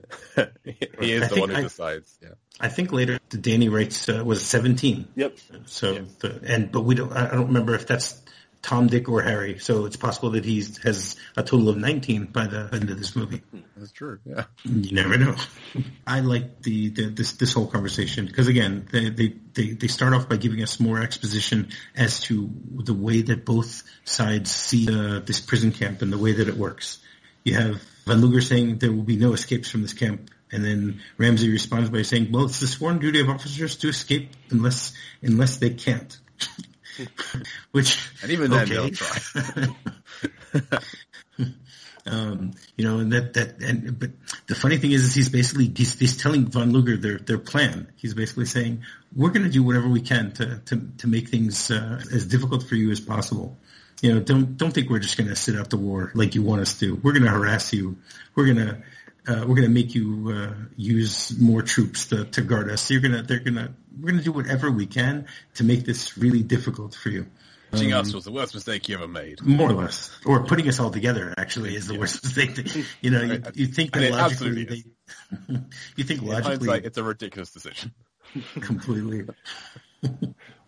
he 0.63 1.13
is 1.13 1.23
I 1.23 1.27
the 1.29 1.41
one 1.41 1.49
who 1.49 1.57
I, 1.57 1.63
decides. 1.63 2.19
Yeah. 2.23 2.31
I 2.61 2.69
think 2.69 2.93
later 2.93 3.19
Danny 3.31 3.71
writes 3.71 4.11
uh, 4.11 4.23
was 4.25 4.45
17. 4.45 5.09
Yep. 5.15 5.39
So 5.65 5.93
yep. 5.93 6.07
The, 6.19 6.41
and 6.45 6.71
but 6.71 6.83
we 6.83 6.95
don't. 6.95 7.13
I 7.13 7.31
don't 7.31 7.47
remember 7.47 7.75
if 7.75 7.87
that's 7.87 8.23
Tom, 8.67 8.89
Dick, 8.89 9.09
or 9.09 9.23
Harry. 9.23 9.61
So 9.61 9.85
it's 9.85 9.97
possible 9.97 10.31
that 10.31 10.45
he 10.45 10.57
has 10.83 11.15
a 11.37 11.45
total 11.45 11.69
of 11.69 11.77
19 11.77 12.25
by 12.27 12.49
the 12.49 12.69
end 12.73 12.91
of 12.91 12.99
this 12.99 13.15
movie. 13.15 13.41
That's 13.77 13.93
true. 13.93 14.19
Yeah. 14.25 14.47
You 14.65 14.93
never 14.93 15.17
know. 15.17 15.37
I 16.07 16.19
like 16.19 16.63
the, 16.63 16.89
the 16.89 17.11
this 17.11 17.35
this 17.35 17.53
whole 17.53 17.69
conversation 17.69 18.27
because 18.27 18.49
again, 18.49 18.89
they, 18.91 19.11
they 19.11 19.37
they 19.55 19.69
they 19.71 19.87
start 19.87 20.15
off 20.15 20.29
by 20.29 20.35
giving 20.35 20.65
us 20.65 20.81
more 20.81 21.01
exposition 21.01 21.69
as 21.95 22.19
to 22.23 22.51
the 22.75 22.93
way 22.93 23.23
that 23.23 23.45
both 23.45 23.85
sides 24.05 24.51
see 24.51 24.89
uh, 24.91 25.21
this 25.21 25.39
prison 25.39 25.71
camp 25.71 26.03
and 26.03 26.13
the 26.13 26.19
way 26.19 26.33
that 26.33 26.49
it 26.49 26.57
works. 26.57 26.99
You 27.45 27.55
have 27.55 27.81
Von 28.05 28.21
Luger 28.21 28.41
saying 28.41 28.79
there 28.79 28.91
will 28.91 29.05
be 29.05 29.17
no 29.17 29.33
escapes 29.33 29.71
from 29.71 29.83
this 29.83 29.93
camp. 29.93 30.29
And 30.51 30.65
then 30.65 31.03
Ramsey 31.19 31.53
responds 31.53 31.91
by 31.91 32.03
saying, 32.03 32.33
well, 32.33 32.47
it's 32.47 32.59
the 32.59 32.67
sworn 32.67 32.99
duty 32.99 33.21
of 33.21 33.29
officers 33.29 33.77
to 33.77 33.89
escape 33.89 34.31
unless, 34.51 34.93
unless 35.23 35.59
they 35.59 35.71
can't. 35.71 36.19
Which 37.73 38.11
and 38.23 38.31
even 38.31 38.51
then 38.51 38.63
okay. 38.63 38.75
they'll 38.75 38.91
try. 38.91 39.69
um, 42.07 42.53
you 42.77 42.85
know, 42.85 42.99
and 42.99 43.13
that 43.13 43.35
that 43.35 43.63
and 43.63 43.99
but 43.99 44.11
the 44.47 44.55
funny 44.55 44.79
thing 44.79 44.93
is, 44.93 45.05
is 45.05 45.15
he's 45.15 45.29
basically 45.29 45.73
he's, 45.75 45.99
he's 45.99 46.17
telling 46.17 46.47
von 46.47 46.73
Luger 46.73 46.97
their 46.97 47.19
their 47.19 47.39
plan. 47.39 47.89
He's 47.97 48.15
basically 48.15 48.47
saying 48.47 48.85
we're 49.15 49.31
going 49.31 49.45
to 49.45 49.51
do 49.51 49.63
whatever 49.63 49.89
we 49.89 50.01
can 50.01 50.33
to 50.33 50.59
to 50.67 50.89
to 50.99 51.09
make 51.09 51.29
things 51.29 51.71
uh, 51.71 52.01
as 52.13 52.27
difficult 52.27 52.63
for 52.65 52.75
you 52.75 52.91
as 52.91 53.01
possible. 53.01 53.59
You 54.03 54.15
know, 54.15 54.21
don't 54.21 54.57
don't 54.57 54.73
think 54.73 54.91
we're 54.91 54.99
just 54.99 55.17
going 55.17 55.29
to 55.29 55.37
sit 55.37 55.57
out 55.57 55.71
the 55.71 55.79
war 55.79 56.13
like 56.15 56.35
you 56.35 56.43
want 56.43 56.61
us 56.63 56.79
to. 56.81 56.97
We're 56.97 57.13
going 57.13 57.25
to 57.25 57.31
harass 57.31 57.73
you. 57.73 57.97
We're 58.35 58.45
going 58.47 58.67
to 58.67 58.83
uh, 59.27 59.41
we're 59.41 59.57
going 59.57 59.63
to 59.63 59.69
make 59.69 59.95
you 59.95 60.33
uh, 60.33 60.55
use 60.77 61.39
more 61.39 61.63
troops 61.63 62.07
to, 62.09 62.25
to 62.27 62.43
guard 62.43 62.71
us. 62.71 62.91
You're 62.91 63.01
gonna, 63.01 63.23
they're 63.23 63.41
gonna, 63.41 63.75
we're 64.01 64.11
gonna 64.11 64.23
do 64.23 64.33
whatever 64.33 64.71
we 64.71 64.87
can 64.87 65.27
to 65.55 65.65
make 65.65 65.85
this 65.85 66.17
really 66.17 66.43
difficult 66.43 66.95
for 66.95 67.09
you. 67.09 67.27
Putting 67.71 67.93
um, 67.93 68.01
us 68.03 68.15
was 68.15 68.25
the 68.25 68.31
worst 68.31 68.55
mistake 68.55 68.89
you 68.89 68.95
ever 68.97 69.09
made. 69.09 69.43
More 69.43 69.71
or 69.71 69.75
less, 69.75 70.17
or 70.25 70.45
putting 70.45 70.69
us 70.69 70.79
all 70.79 70.91
together 70.91 71.35
actually 71.37 71.75
is 71.75 71.89
the 71.89 71.95
yeah. 71.95 72.01
worst 72.01 72.23
mistake. 72.23 72.55
That, 72.55 72.87
you 73.01 73.11
know, 73.11 73.23
you, 73.23 73.43
you 73.55 73.67
think 73.67 73.93
that 73.93 74.13
logically, 74.13 74.65
they, 74.65 74.85
you 75.97 76.05
think 76.05 76.23
logically, 76.23 76.81
it's 76.85 76.97
a 76.97 77.03
ridiculous 77.03 77.53
decision. 77.53 77.93
completely. 78.61 79.25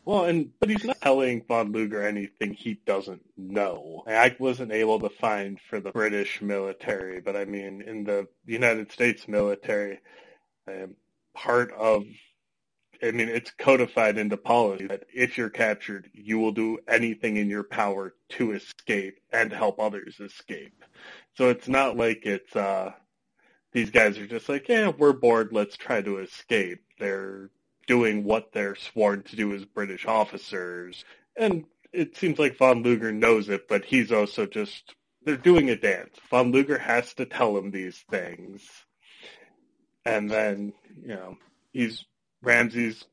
Well, 0.08 0.24
and 0.24 0.52
but 0.58 0.70
he's 0.70 0.84
not 0.84 1.02
telling 1.02 1.44
von 1.46 1.70
Luger 1.70 2.02
anything 2.02 2.54
he 2.54 2.80
doesn't 2.86 3.20
know. 3.36 4.04
I 4.06 4.34
wasn't 4.38 4.72
able 4.72 4.98
to 5.00 5.10
find 5.10 5.60
for 5.68 5.80
the 5.80 5.90
British 5.92 6.40
military, 6.40 7.20
but 7.20 7.36
I 7.36 7.44
mean, 7.44 7.82
in 7.82 8.04
the 8.04 8.26
United 8.46 8.90
States 8.90 9.28
military, 9.28 10.00
um, 10.66 10.94
part 11.34 11.72
of, 11.72 12.04
I 13.02 13.10
mean, 13.10 13.28
it's 13.28 13.50
codified 13.50 14.16
into 14.16 14.38
policy 14.38 14.86
that 14.86 15.04
if 15.12 15.36
you're 15.36 15.50
captured, 15.50 16.08
you 16.14 16.38
will 16.38 16.52
do 16.52 16.78
anything 16.88 17.36
in 17.36 17.50
your 17.50 17.64
power 17.64 18.14
to 18.30 18.52
escape 18.52 19.20
and 19.30 19.52
help 19.52 19.78
others 19.78 20.18
escape. 20.20 20.86
So 21.36 21.50
it's 21.50 21.68
not 21.68 21.98
like 21.98 22.24
it's, 22.24 22.56
uh, 22.56 22.92
these 23.72 23.90
guys 23.90 24.16
are 24.16 24.26
just 24.26 24.48
like, 24.48 24.70
yeah, 24.70 24.88
we're 24.88 25.12
bored, 25.12 25.50
let's 25.52 25.76
try 25.76 26.00
to 26.00 26.16
escape. 26.20 26.80
They're 26.98 27.50
doing 27.88 28.22
what 28.22 28.52
they're 28.52 28.76
sworn 28.76 29.22
to 29.24 29.34
do 29.34 29.52
as 29.54 29.64
British 29.64 30.06
officers. 30.06 31.04
And 31.36 31.64
it 31.92 32.16
seems 32.16 32.38
like 32.38 32.56
von 32.56 32.84
Luger 32.84 33.10
knows 33.10 33.48
it, 33.48 33.66
but 33.66 33.84
he's 33.84 34.12
also 34.12 34.46
just 34.46 34.94
they're 35.24 35.36
doing 35.36 35.70
a 35.70 35.76
dance. 35.76 36.14
Von 36.30 36.52
Luger 36.52 36.78
has 36.78 37.14
to 37.14 37.24
tell 37.24 37.56
him 37.56 37.70
these 37.70 37.98
things, 38.10 38.62
and 40.04 40.30
then 40.30 40.74
you 41.02 41.08
know 41.08 41.36
he's 41.72 42.04
Ramsey's 42.42 43.04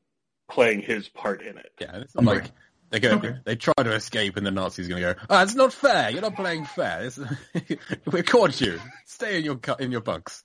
playing 0.48 0.82
his 0.82 1.08
part 1.08 1.42
in 1.42 1.58
it. 1.58 1.72
Yeah, 1.80 1.96
it's 1.96 2.14
not 2.14 2.24
like 2.24 2.52
they 2.90 3.00
go, 3.00 3.12
okay. 3.12 3.36
they 3.44 3.56
try 3.56 3.74
to 3.82 3.92
escape, 3.92 4.36
and 4.36 4.46
the 4.46 4.50
Nazis 4.50 4.86
are 4.86 4.90
going 4.90 5.02
to 5.02 5.14
go, 5.14 5.20
"Ah, 5.30 5.40
oh, 5.40 5.42
it's 5.42 5.54
not 5.54 5.72
fair. 5.72 6.10
You're 6.10 6.22
not 6.22 6.36
playing 6.36 6.66
fair. 6.66 7.10
we 8.12 8.22
caught 8.22 8.60
you. 8.60 8.78
Stay 9.06 9.38
in 9.38 9.44
your 9.44 9.58
in 9.78 9.90
your 9.90 10.02
bunks." 10.02 10.44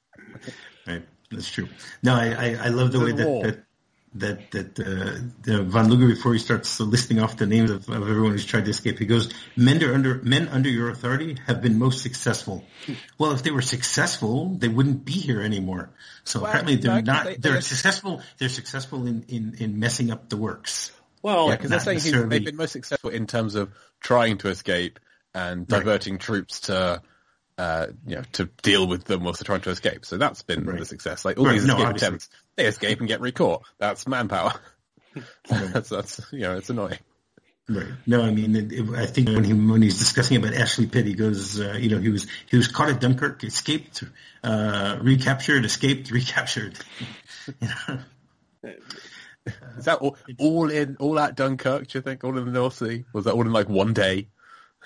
Right, 0.87 1.05
that's 1.29 1.51
true. 1.51 1.67
No, 2.01 2.15
I 2.15 2.27
I, 2.27 2.59
I 2.63 2.67
love 2.69 2.91
the 2.91 2.99
way 2.99 3.11
that, 3.11 3.43
that 3.43 3.63
that 4.15 4.51
that 4.51 4.79
uh, 4.79 5.63
Von 5.63 5.89
Luger 5.89 6.07
before 6.07 6.33
he 6.33 6.39
starts 6.39 6.79
listing 6.79 7.19
off 7.19 7.37
the 7.37 7.45
names 7.45 7.71
of, 7.71 7.87
of, 7.89 8.09
everyone 8.09 8.31
who's 8.31 8.45
tried 8.45 8.65
to 8.65 8.71
escape. 8.71 8.99
He 8.99 9.05
goes, 9.05 9.33
"Men 9.55 9.81
under 9.83 10.15
men 10.15 10.49
under 10.49 10.69
your 10.69 10.89
authority 10.89 11.37
have 11.47 11.61
been 11.61 11.79
most 11.79 12.01
successful." 12.01 12.65
well, 13.17 13.31
if 13.31 13.43
they 13.43 13.51
were 13.51 13.61
successful, 13.61 14.55
they 14.55 14.67
wouldn't 14.67 15.05
be 15.05 15.13
here 15.13 15.41
anymore. 15.41 15.91
So 16.25 16.41
well, 16.41 16.49
apparently, 16.49 16.75
they're 16.75 17.01
not. 17.01 17.25
They, 17.25 17.35
they're, 17.35 17.53
they're 17.53 17.61
successful. 17.61 18.21
They're 18.37 18.49
successful 18.49 19.07
in, 19.07 19.23
in, 19.29 19.55
in 19.59 19.79
messing 19.79 20.11
up 20.11 20.27
the 20.29 20.37
works. 20.37 20.91
Well, 21.21 21.47
yeah, 21.47 21.55
because 21.55 21.69
they're 21.69 21.79
saying 21.79 21.97
necessarily... 21.97 22.29
they've 22.29 22.45
been 22.45 22.57
most 22.57 22.73
successful 22.73 23.11
in 23.11 23.27
terms 23.27 23.55
of 23.55 23.71
trying 24.01 24.39
to 24.39 24.49
escape 24.49 24.99
and 25.33 25.65
diverting 25.67 26.13
right. 26.13 26.21
troops 26.21 26.61
to 26.61 27.01
uh, 27.57 27.87
you 28.07 28.15
know, 28.15 28.23
to 28.31 28.45
deal 28.63 28.87
with 28.87 29.03
them 29.05 29.23
whilst 29.23 29.39
they're 29.39 29.45
trying 29.45 29.61
to 29.61 29.69
escape. 29.69 30.03
So 30.03 30.17
that's 30.17 30.41
been 30.41 30.65
right. 30.65 30.79
the 30.79 30.85
success. 30.85 31.23
Like 31.23 31.37
all 31.37 31.45
right. 31.45 31.53
these 31.53 31.65
escape 31.65 31.77
no, 31.77 31.89
attempts, 31.91 32.29
they 32.55 32.65
escape 32.65 32.99
and 32.99 33.07
get 33.07 33.21
recaught. 33.21 33.63
That's 33.79 34.07
manpower. 34.07 34.53
that's, 35.49 35.89
that's, 35.89 36.21
you 36.31 36.41
know, 36.41 36.57
it's 36.57 36.69
annoying. 36.69 36.99
Right. 37.69 37.87
No, 38.05 38.21
I 38.21 38.31
mean, 38.31 38.55
it, 38.55 38.71
it, 38.71 38.89
I 38.95 39.05
think 39.05 39.29
when 39.29 39.43
he 39.43 39.53
when 39.53 39.81
he's 39.81 39.99
discussing 39.99 40.37
about 40.37 40.53
Ashley 40.53 40.87
Pitt, 40.87 41.05
he 41.05 41.13
goes, 41.13 41.59
uh, 41.59 41.73
you 41.73 41.89
know, 41.89 41.99
he 41.99 42.09
was 42.09 42.27
he 42.49 42.57
was 42.57 42.67
caught 42.67 42.89
at 42.89 42.99
Dunkirk, 42.99 43.43
escaped, 43.43 44.03
uh, 44.43 44.97
recaptured, 45.01 45.63
escaped, 45.63 46.11
recaptured. 46.11 46.77
you 47.47 47.67
know? 47.87 48.73
Is 49.77 49.85
that 49.85 49.99
all, 49.99 50.17
all 50.37 50.69
in 50.69 50.97
all 50.99 51.17
at 51.19 51.35
Dunkirk? 51.35 51.87
Do 51.87 51.97
you 51.97 52.01
think 52.01 52.23
all 52.23 52.37
in 52.37 52.45
the 52.45 52.51
North 52.51 52.73
Sea? 52.73 53.05
Was 53.13 53.25
that 53.25 53.33
all 53.33 53.41
in 53.41 53.53
like 53.53 53.69
one 53.69 53.93
day? 53.93 54.27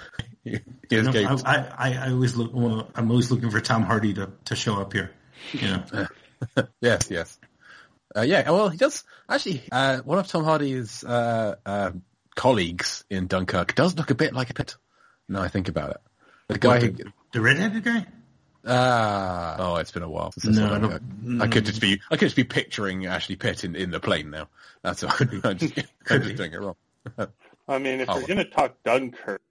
he 0.43 0.60
know, 0.91 1.38
I, 1.45 1.55
I, 1.77 1.93
I 1.93 2.12
always 2.12 2.36
look. 2.36 2.51
Well, 2.53 2.89
I'm 2.93 3.10
always 3.10 3.31
looking 3.31 3.50
for 3.50 3.62
Tom 3.62 3.84
Hardy 3.84 4.13
to, 4.15 4.31
to 4.45 4.55
show 4.55 4.79
up 4.79 4.93
here. 4.93 5.12
You 5.53 5.67
know. 5.67 6.07
yes, 6.81 7.10
yes. 7.10 7.39
Uh, 8.15 8.22
yeah, 8.22 8.50
well, 8.50 8.69
he 8.69 8.77
does 8.77 9.03
actually. 9.27 9.62
Uh, 9.72 10.00
one 10.00 10.17
of 10.17 10.27
Tom 10.27 10.43
Hardy's 10.43 11.03
uh, 11.03 11.55
uh, 11.65 11.91
colleagues 12.36 13.03
in 13.10 13.27
Dunkirk 13.27 13.75
does 13.75 13.95
look 13.98 14.10
a 14.10 14.15
bit 14.15 14.34
like 14.34 14.50
a 14.50 14.53
Pitt. 14.53 14.75
Now 15.27 15.41
I 15.41 15.48
think 15.48 15.67
about 15.67 15.91
it, 15.91 16.01
the 16.48 16.60
guy, 16.60 16.79
what, 16.79 16.98
the, 16.98 17.03
who, 17.03 17.10
the 17.34 17.41
redheaded 17.41 17.84
guy. 17.84 18.05
Ah, 18.67 19.55
oh, 19.60 19.75
it's 19.75 19.91
been 19.91 20.03
a 20.03 20.10
while 20.10 20.31
since 20.31 20.57
no, 20.57 20.65
I 20.65 20.79
saw 20.79 20.88
that. 20.88 21.01
I 21.41 21.48
could 21.48 21.65
just 21.65 21.81
be, 21.81 22.01
I 22.10 22.15
could 22.17 22.27
just 22.27 22.36
be 22.36 22.43
picturing 22.43 23.05
Ashley 23.05 23.36
Pitt 23.36 23.63
in, 23.63 23.75
in 23.75 23.91
the 23.91 24.00
plane 24.00 24.31
now. 24.31 24.48
That's 24.81 25.03
all. 25.03 25.12
Could 25.12 25.29
be. 25.41 25.41
I'm 25.43 25.57
just, 25.57 25.75
doing 26.07 26.53
it 26.53 26.60
wrong. 26.60 26.75
I 27.67 27.79
mean, 27.79 28.01
if 28.01 28.10
oh. 28.10 28.15
we're 28.15 28.27
going 28.27 28.38
to 28.38 28.45
talk 28.45 28.77
Dunkirk, 28.84 29.41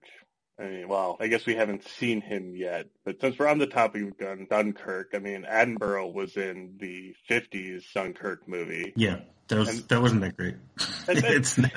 I 0.57 0.63
mean, 0.63 0.87
well, 0.87 1.17
I 1.19 1.27
guess 1.27 1.45
we 1.45 1.55
haven't 1.55 1.85
seen 1.87 2.21
him 2.21 2.55
yet, 2.55 2.87
but 3.03 3.19
since 3.19 3.37
we're 3.37 3.47
on 3.47 3.57
the 3.57 3.67
topic 3.67 4.03
of 4.03 4.17
Dun- 4.17 4.47
Dunkirk, 4.49 5.11
I 5.13 5.19
mean, 5.19 5.43
Attenborough 5.43 6.13
was 6.13 6.37
in 6.37 6.77
the 6.79 7.13
'50s 7.29 7.83
Dunkirk 7.93 8.47
movie. 8.47 8.93
Yeah, 8.95 9.19
that 9.49 9.57
was 9.57 9.69
and, 9.69 9.79
that 9.89 10.01
wasn't 10.01 10.21
that 10.21 10.37
great. 10.37 10.55
it's 11.07 11.57
not. 11.57 11.71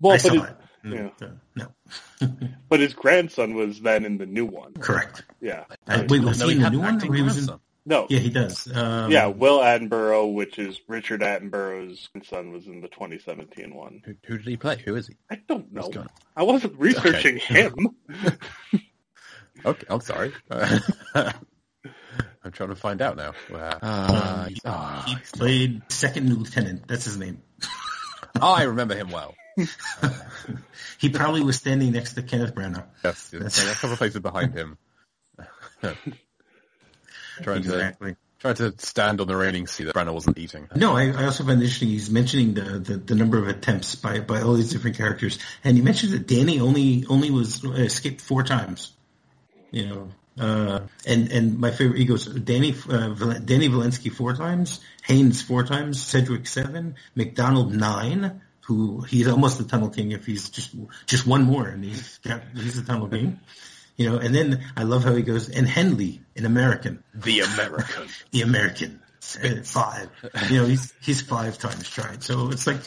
Well, 0.00 0.14
I 0.14 0.18
but 0.18 0.34
it, 0.34 0.42
it. 0.42 0.56
Yeah. 0.84 1.26
Uh, 1.26 1.30
no. 1.54 2.28
but 2.68 2.80
his 2.80 2.94
grandson 2.94 3.54
was 3.54 3.80
then 3.80 4.04
in 4.04 4.18
the 4.18 4.26
new 4.26 4.46
one. 4.46 4.74
Correct. 4.74 5.24
Yeah. 5.40 5.64
Uh, 5.86 6.04
wait, 6.08 6.22
was 6.22 6.40
no, 6.40 6.48
he 6.48 6.56
in 6.56 6.62
the 6.62 6.70
new 6.70 6.80
one? 6.80 7.08
Or 7.08 7.14
he 7.14 7.22
was 7.22 7.48
in... 7.48 7.54
No. 7.88 8.08
Yeah, 8.10 8.18
he 8.18 8.30
does. 8.30 8.68
Um, 8.74 9.12
yeah, 9.12 9.28
Will 9.28 9.60
Attenborough, 9.60 10.34
which 10.34 10.58
is 10.58 10.80
Richard 10.88 11.20
Attenborough's 11.20 12.08
son, 12.24 12.50
was 12.50 12.66
in 12.66 12.80
the 12.80 12.88
2017 12.88 13.72
one. 13.72 14.02
Who, 14.04 14.14
who 14.26 14.38
did 14.38 14.46
he 14.46 14.56
play? 14.56 14.82
Who 14.84 14.96
is 14.96 15.06
he? 15.06 15.14
I 15.30 15.40
don't 15.46 15.72
know. 15.72 15.92
I 16.36 16.42
wasn't 16.42 16.76
researching 16.78 17.36
okay. 17.50 17.62
him. 17.62 17.74
okay, 19.64 19.86
I'm 19.88 20.00
sorry. 20.00 20.32
I'm 20.50 21.32
trying 22.52 22.70
to 22.70 22.76
find 22.76 23.00
out 23.00 23.16
now. 23.16 23.34
Uh, 23.52 23.78
uh, 23.80 24.44
he, 24.46 24.60
oh, 24.64 25.04
he 25.06 25.16
played 25.32 25.82
second 25.88 26.36
lieutenant. 26.36 26.88
That's 26.88 27.04
his 27.04 27.18
name. 27.18 27.40
oh, 28.40 28.52
I 28.52 28.64
remember 28.64 28.96
him 28.96 29.10
well. 29.10 29.36
he 30.98 31.08
probably 31.08 31.42
was 31.42 31.56
standing 31.56 31.92
next 31.92 32.14
to 32.14 32.22
Kenneth 32.22 32.54
Branagh. 32.54 32.84
Yes, 33.04 33.30
yes. 33.32 33.64
a 33.64 33.74
couple 33.74 33.92
of 33.92 33.98
places 33.98 34.20
behind 34.20 34.54
him 34.54 34.76
trying 37.42 37.58
exactly. 37.58 38.12
to 38.12 38.16
trying 38.38 38.54
to 38.54 38.74
stand 38.78 39.20
on 39.20 39.26
the 39.26 39.36
railing 39.36 39.66
see 39.66 39.84
that 39.84 39.94
Branagh 39.94 40.12
wasn't 40.12 40.38
eating. 40.38 40.68
No, 40.74 40.96
I, 40.96 41.10
I 41.10 41.24
also 41.24 41.44
find 41.44 41.60
interesting. 41.60 41.88
He's 41.88 42.10
mentioning 42.10 42.54
the, 42.54 42.78
the, 42.78 42.96
the, 42.96 43.14
number 43.14 43.38
of 43.38 43.48
attempts 43.48 43.94
by, 43.94 44.20
by 44.20 44.42
all 44.42 44.54
these 44.54 44.70
different 44.70 44.96
characters, 44.96 45.38
and 45.64 45.76
he 45.76 45.82
mentions 45.82 46.12
that 46.12 46.26
Danny 46.26 46.60
only 46.60 47.04
only 47.08 47.30
was 47.30 47.64
uh, 47.64 47.72
escaped 47.72 48.20
four 48.20 48.42
times. 48.42 48.92
You 49.70 49.86
know, 49.86 50.08
uh, 50.38 50.80
and 51.06 51.32
and 51.32 51.58
my 51.58 51.70
favorite, 51.70 51.98
he 51.98 52.04
goes 52.04 52.26
Danny 52.26 52.74
uh, 52.88 53.08
Danny 53.38 53.68
Velinski 53.68 54.12
four 54.12 54.34
times, 54.34 54.80
Haynes 55.04 55.42
four 55.42 55.64
times, 55.64 56.02
Sedgwick 56.02 56.46
seven, 56.46 56.96
MacDonald 57.14 57.74
nine. 57.74 58.42
Who 58.66 59.02
he's 59.02 59.28
almost 59.28 59.58
the 59.58 59.64
tunnel 59.64 59.90
king 59.90 60.10
if 60.10 60.26
he's 60.26 60.50
just 60.50 60.74
just 61.06 61.24
one 61.24 61.44
more 61.44 61.68
and 61.68 61.84
he's 61.84 62.18
got 62.18 62.42
he's 62.52 62.74
the 62.74 62.82
tunnel 62.82 63.08
king. 63.08 63.38
You 63.96 64.10
know, 64.10 64.18
and 64.18 64.34
then 64.34 64.64
I 64.76 64.82
love 64.82 65.04
how 65.04 65.14
he 65.14 65.22
goes, 65.22 65.48
and 65.48 65.66
Hendley, 65.66 66.20
an 66.36 66.44
American. 66.44 67.02
The 67.14 67.40
American. 67.40 68.08
the 68.30 68.42
American. 68.42 69.00
Five. 69.20 70.08
You 70.50 70.58
know, 70.58 70.66
he's 70.66 70.92
he's 71.00 71.20
five 71.20 71.58
times 71.58 71.88
tried. 71.88 72.22
So 72.22 72.50
it's 72.50 72.66
like 72.66 72.78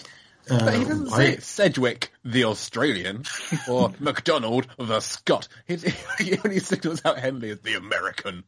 uh, 0.49 0.65
but 0.65 0.73
he 0.75 0.83
doesn't 0.83 1.09
say 1.09 1.37
Sedgwick, 1.37 2.11
the 2.23 2.45
Australian, 2.45 3.23
or 3.69 3.93
MacDonald, 3.99 4.67
the 4.77 4.99
Scot. 4.99 5.47
He, 5.67 5.77
he 6.17 6.37
only 6.43 6.59
signals 6.59 7.01
out 7.05 7.17
Hendley 7.17 7.51
as 7.51 7.59
the 7.59 7.75
American. 7.75 8.43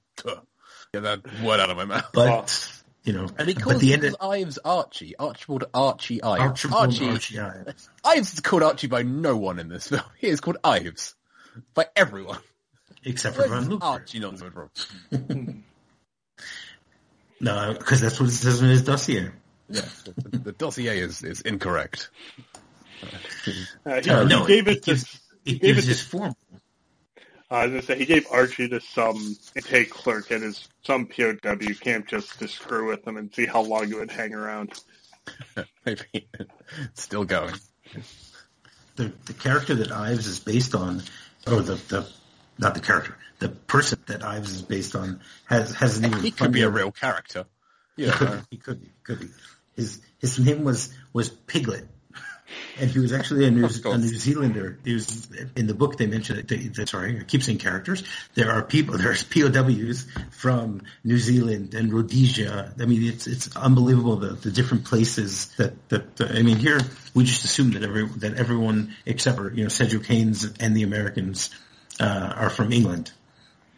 Get 0.93 1.03
that 1.03 1.21
word 1.43 1.59
out 1.59 1.69
of 1.69 1.77
my 1.77 1.85
mouth. 1.85 2.09
But, 2.13 2.81
you 3.03 3.13
know, 3.13 3.29
and 3.37 3.47
he 3.47 3.53
calls 3.53 3.79
the 3.79 3.93
end 3.93 4.03
of... 4.03 4.15
Ives 4.19 4.57
Archie. 4.63 5.15
Archibald 5.17 5.65
Archie 5.73 6.23
Ives. 6.23 6.41
Archibald 6.41 6.81
Archie, 6.81 7.09
Archie 7.09 7.39
Ives. 7.39 7.89
Ives 8.03 8.33
is 8.33 8.39
called 8.39 8.63
Archie 8.63 8.87
by 8.87 9.03
no 9.03 9.37
one 9.37 9.59
in 9.59 9.69
this 9.69 9.87
film. 9.87 10.01
He 10.17 10.27
is 10.27 10.41
called 10.41 10.57
Ives 10.63 11.15
by 11.73 11.87
everyone. 11.95 12.39
Except 13.03 13.35
for 13.35 13.47
Von 13.47 13.69
Luger. 13.69 13.83
Archie 13.83 14.19
not 14.19 14.55
wrong. 14.55 14.69
no, 17.39 17.75
because 17.77 18.01
that's 18.01 18.19
what 18.19 18.29
it 18.29 18.33
says 18.33 18.61
in 18.61 18.69
his 18.69 18.83
dossier. 18.83 19.31
Yeah, 19.69 19.81
the, 20.03 20.37
the 20.37 20.51
dossier 20.51 20.99
is, 20.99 21.23
is 21.23 21.41
incorrect. 21.41 22.09
Uh, 23.03 24.01
he, 24.01 24.09
uh, 24.09 24.23
no, 24.25 24.43
he 24.43 24.55
gave 24.55 24.67
it, 24.67 24.77
it 24.77 24.83
to. 24.83 24.91
Gives, 24.91 25.19
he 25.43 25.57
gave 25.57 25.77
it 25.77 25.83
his 25.83 26.01
form. 26.01 26.35
Uh, 27.51 27.55
I 27.55 27.65
was 27.65 27.71
gonna 27.71 27.81
say 27.83 27.97
he 27.97 28.05
gave 28.05 28.27
Archie 28.31 28.69
to 28.69 28.79
some 28.79 29.35
intake 29.55 29.89
clerk 29.89 30.31
at 30.31 30.41
his 30.41 30.69
some 30.83 31.07
POW 31.07 31.73
camp 31.79 32.07
just 32.07 32.39
to 32.39 32.47
screw 32.47 32.87
with 32.87 33.05
him 33.05 33.17
and 33.17 33.33
see 33.33 33.45
how 33.45 33.61
long 33.61 33.89
it 33.89 33.95
would 33.95 34.11
hang 34.11 34.33
around. 34.33 34.73
Maybe 35.85 36.29
still 36.93 37.25
going. 37.25 37.55
The 38.95 39.11
the 39.25 39.33
character 39.33 39.75
that 39.75 39.91
Ives 39.91 40.27
is 40.27 40.39
based 40.39 40.75
on, 40.75 41.01
or 41.47 41.61
the 41.61 41.75
the 41.75 42.07
not 42.61 42.75
the 42.75 42.79
character, 42.79 43.17
the 43.39 43.49
person 43.49 43.99
that 44.05 44.23
Ives 44.23 44.51
is 44.53 44.61
based 44.61 44.95
on 44.95 45.19
has 45.45 45.71
hasn't 45.73 46.05
even. 46.05 46.23
He 46.23 46.31
could 46.31 46.51
be 46.51 46.61
a 46.61 46.69
real 46.69 46.91
character. 46.91 47.45
Yeah, 47.97 48.11
he 48.11 48.17
could, 48.17 48.45
he 48.51 48.57
could, 48.57 48.79
he 48.81 48.89
could 49.03 49.19
be. 49.19 49.27
His 49.75 49.99
his 50.19 50.39
name 50.39 50.63
was 50.63 50.93
was 51.11 51.29
Piglet, 51.29 51.87
and 52.79 52.89
he 52.89 52.99
was 52.99 53.13
actually 53.13 53.47
a 53.47 53.51
New, 53.51 53.65
a 53.65 53.97
New 53.97 54.07
Zealander. 54.07 54.77
He 54.83 54.93
was 54.93 55.27
in 55.55 55.65
the 55.65 55.73
book. 55.73 55.97
They 55.97 56.05
mentioned 56.05 56.39
it. 56.39 56.75
They, 56.75 56.85
sorry, 56.85 57.19
I 57.19 57.23
keep 57.23 57.41
saying 57.41 57.57
characters. 57.57 58.03
There 58.35 58.51
are 58.51 58.61
people. 58.61 58.97
There's 58.97 59.23
POWs 59.23 60.07
from 60.31 60.83
New 61.03 61.17
Zealand 61.17 61.73
and 61.73 61.91
Rhodesia. 61.91 62.75
I 62.79 62.85
mean, 62.85 63.03
it's 63.03 63.25
it's 63.25 63.55
unbelievable 63.55 64.17
the, 64.17 64.33
the 64.33 64.51
different 64.51 64.85
places 64.85 65.47
that 65.55 65.89
that. 65.89 66.21
I 66.21 66.43
mean, 66.43 66.57
here 66.57 66.79
we 67.15 67.23
just 67.23 67.43
assume 67.43 67.71
that 67.71 67.83
every 67.83 68.07
that 68.17 68.35
everyone 68.35 68.95
except 69.05 69.37
for 69.37 69.51
you 69.51 69.63
know 69.63 69.69
Sedgwick 69.69 70.05
Haynes 70.05 70.43
and 70.59 70.75
the 70.75 70.83
Americans 70.83 71.49
uh, 72.01 72.33
are 72.35 72.49
from 72.49 72.73
England, 72.73 73.11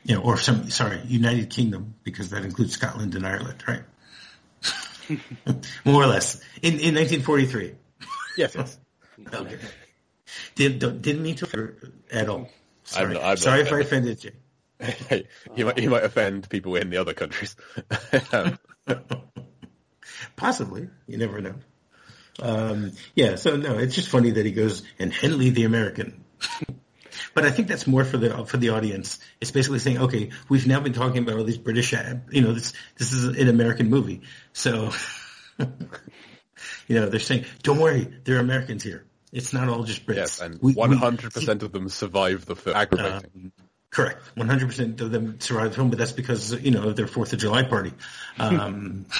you 0.03 0.15
know, 0.15 0.21
or 0.21 0.37
some 0.37 0.69
sorry, 0.69 1.01
United 1.05 1.49
Kingdom 1.49 1.95
because 2.03 2.29
that 2.29 2.45
includes 2.45 2.73
Scotland 2.73 3.15
and 3.15 3.27
Ireland, 3.27 3.63
right? 3.67 3.83
More 5.85 6.03
or 6.03 6.07
less 6.07 6.35
in 6.61 6.79
in 6.79 6.95
1943. 6.95 7.75
Yes. 8.37 8.55
yes. 8.55 8.79
okay. 9.33 9.59
Did, 10.55 10.79
didn't 10.79 11.21
mean 11.21 11.35
to 11.35 11.75
at 12.11 12.29
all. 12.29 12.49
Sorry, 12.85 13.17
I'm 13.17 13.23
I'm 13.23 13.37
sorry 13.37 13.61
if 13.61 13.71
I 13.71 13.81
offended 13.81 14.23
you. 14.23 14.31
He 15.55 15.63
might 15.63 15.79
he 15.79 15.87
might 15.87 16.03
offend 16.03 16.49
people 16.49 16.75
in 16.75 16.89
the 16.89 16.97
other 16.97 17.13
countries. 17.13 17.55
Possibly, 20.35 20.89
you 21.07 21.17
never 21.17 21.39
know. 21.39 21.55
Um, 22.39 22.91
yeah, 23.15 23.35
so 23.35 23.55
no, 23.55 23.77
it's 23.77 23.95
just 23.95 24.09
funny 24.09 24.31
that 24.31 24.45
he 24.45 24.51
goes 24.51 24.83
and 24.99 25.13
Hendley 25.13 25.53
the 25.53 25.63
American. 25.65 26.23
But 27.33 27.45
I 27.45 27.51
think 27.51 27.67
that's 27.67 27.87
more 27.87 28.03
for 28.03 28.17
the 28.17 28.45
for 28.45 28.57
the 28.57 28.69
audience. 28.69 29.19
It's 29.41 29.51
basically 29.51 29.79
saying, 29.79 29.99
okay, 29.99 30.29
we've 30.49 30.67
now 30.67 30.79
been 30.79 30.93
talking 30.93 31.19
about 31.23 31.37
all 31.37 31.43
these 31.43 31.57
British, 31.57 31.93
you 31.93 32.41
know, 32.41 32.53
this 32.53 32.73
this 32.97 33.13
is 33.13 33.25
an 33.25 33.47
American 33.47 33.89
movie, 33.89 34.21
so 34.53 34.91
you 35.59 36.95
know 36.95 37.07
they're 37.07 37.19
saying, 37.19 37.45
don't 37.63 37.79
worry, 37.79 38.07
there 38.23 38.37
are 38.37 38.39
Americans 38.39 38.83
here. 38.83 39.05
It's 39.31 39.51
not 39.51 39.67
all 39.67 39.83
just 39.83 40.05
Brits. 40.05 40.15
Yes, 40.15 40.41
and 40.41 40.59
one 40.61 40.91
hundred 40.93 41.33
percent 41.33 41.63
of 41.63 41.71
them 41.71 41.89
survive 41.89 42.45
the 42.45 42.55
film. 42.55 42.75
Aggravating. 42.75 43.51
Uh, 43.57 43.63
correct, 43.89 44.21
one 44.35 44.47
hundred 44.47 44.67
percent 44.67 45.01
of 45.01 45.11
them 45.11 45.39
survive 45.39 45.71
the 45.71 45.75
film, 45.75 45.89
but 45.89 45.97
that's 45.97 46.11
because 46.11 46.53
you 46.53 46.71
know 46.71 46.93
their 46.93 47.07
Fourth 47.07 47.33
of 47.33 47.39
July 47.39 47.63
party. 47.63 47.93
Um, 48.37 49.07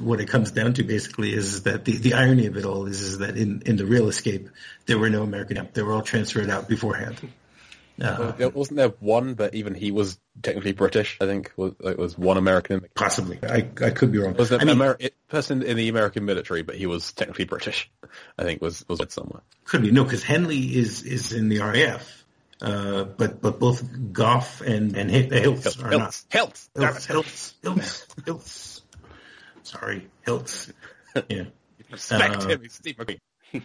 what 0.00 0.20
it 0.20 0.28
comes 0.28 0.50
down 0.50 0.74
to 0.74 0.84
basically 0.84 1.32
is 1.32 1.62
that 1.62 1.84
the, 1.84 1.96
the 1.96 2.14
irony 2.14 2.46
of 2.46 2.56
it 2.56 2.64
all 2.64 2.86
is, 2.86 3.00
is 3.00 3.18
that 3.18 3.36
in, 3.36 3.62
in 3.66 3.76
the 3.76 3.86
real 3.86 4.08
escape, 4.08 4.48
there 4.86 4.98
were 4.98 5.10
no 5.10 5.22
American, 5.22 5.68
they 5.72 5.82
were 5.82 5.92
all 5.92 6.02
transferred 6.02 6.50
out 6.50 6.68
beforehand. 6.68 7.20
Uh, 8.00 8.34
well, 8.38 8.50
wasn't 8.50 8.76
there 8.76 8.90
one, 9.00 9.34
but 9.34 9.54
even 9.54 9.74
he 9.74 9.90
was 9.90 10.18
technically 10.42 10.72
British. 10.72 11.16
I 11.18 11.24
think 11.24 11.50
was 11.56 11.72
it 11.80 11.98
was 11.98 12.18
one 12.18 12.36
American. 12.36 12.84
Possibly, 12.94 13.38
I 13.42 13.68
I 13.82 13.90
could 13.90 14.12
be 14.12 14.18
wrong. 14.18 14.34
Was 14.34 14.50
there 14.50 14.58
a 14.58 14.62
Ameri- 14.62 15.12
person 15.28 15.62
in 15.62 15.78
the 15.78 15.88
American 15.88 16.26
military, 16.26 16.60
but 16.60 16.74
he 16.74 16.84
was 16.84 17.12
technically 17.14 17.46
British. 17.46 17.90
I 18.38 18.42
think 18.42 18.60
was 18.60 18.84
was 18.86 19.00
somewhere. 19.08 19.40
Could 19.64 19.80
be 19.80 19.92
no, 19.92 20.04
because 20.04 20.22
Hendley 20.22 20.72
is 20.72 21.04
is 21.04 21.32
in 21.32 21.48
the 21.48 21.60
RAF. 21.60 22.24
Uh, 22.60 23.04
but 23.04 23.40
but 23.40 23.58
both 23.58 24.12
Goff 24.12 24.60
and 24.60 24.94
and 24.94 25.10
Hilts 25.10 25.82
are 25.82 25.90
not. 25.90 26.10
Hilts, 26.30 26.68
Hilts, 26.74 27.06
Hilts, 27.06 27.54
Hilts, 27.62 28.06
Hilts. 28.24 28.75
Sorry, 29.66 30.08
Hilts. 30.26 30.72
Yeah. 31.30 31.44
Respect 31.90 32.42
uh, 32.42 32.48
him, 32.48 32.60
he's 32.60 32.74
Steve 32.74 32.96
McQueen. 32.98 33.62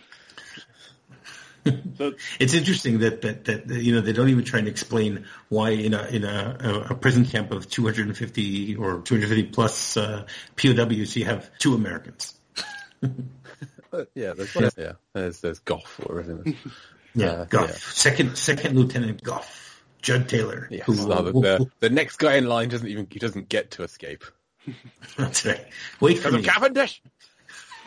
so 1.98 2.14
it's 2.40 2.54
interesting 2.54 3.00
that, 3.00 3.22
that, 3.24 3.44
that 3.44 3.68
you 3.68 3.94
know 3.94 4.00
they 4.00 4.14
don't 4.14 4.30
even 4.30 4.46
try 4.46 4.60
and 4.60 4.70
explain 4.70 5.26
why 5.50 5.72
in 5.72 5.94
a 5.94 6.06
in 6.06 6.24
a, 6.24 6.86
a 6.92 6.96
prison 6.96 7.26
camp 7.26 7.52
of 7.52 7.70
250 7.70 8.78
or 8.78 9.02
250 9.02 9.44
plus 9.52 9.98
uh, 9.98 10.26
POWs 10.56 11.16
you 11.18 11.26
have 11.26 11.52
two 11.58 11.74
Americans. 11.74 12.40
yeah, 14.16 14.32
there's 14.34 14.56
yeah. 14.56 14.70
yeah, 14.78 14.92
there's 15.14 15.42
there's 15.42 15.60
Goff 15.60 16.00
or 16.06 16.22
everything. 16.22 16.56
Yeah, 17.14 17.32
uh, 17.32 17.46
Goff, 17.46 17.70
yeah. 17.70 17.76
second 17.76 18.38
second 18.38 18.78
Lieutenant 18.78 19.22
Goff, 19.22 19.84
Jud 20.02 20.30
Taylor. 20.30 20.70
Yes, 20.72 20.86
who, 20.86 20.96
no, 21.08 21.22
the, 21.22 21.32
the, 21.34 21.72
the, 21.82 21.90
next 21.90 22.16
guy 22.16 22.36
in 22.36 22.46
line 22.46 22.70
doesn't 22.70 22.88
even 22.88 23.08
he 23.12 23.20
doesn't 23.20 23.50
get 23.50 23.72
to 23.72 23.84
escape. 23.84 24.24
That's 25.18 25.46
right. 25.46 25.66
Wait 26.00 26.20
for 26.20 26.32
me, 26.32 26.44
Cavendish. 26.44 27.02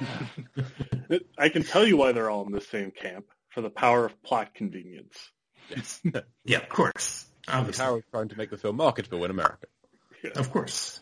I 1.38 1.49
can 1.49 1.62
tell 1.62 1.87
you 1.87 1.97
why 1.97 2.12
they're 2.12 2.31
all 2.31 2.47
in 2.47 2.52
the 2.52 2.61
same 2.61 2.90
camp 2.90 3.26
for 3.50 3.61
the 3.61 3.71
power 3.71 4.04
of 4.04 4.23
plot 4.23 4.54
convenience. 4.54 5.31
Yes. 5.71 6.02
yeah, 6.45 6.59
of 6.59 6.69
course. 6.69 7.26
Obviously. 7.49 7.83
The 7.83 7.88
power 7.88 7.97
of 7.99 8.11
trying 8.11 8.28
to 8.28 8.37
make 8.37 8.50
the 8.50 8.59
film 8.59 8.76
marketable 8.76 9.25
in 9.25 9.31
America. 9.31 9.66
Yeah. 10.23 10.31
Of 10.37 10.50
course. 10.50 11.00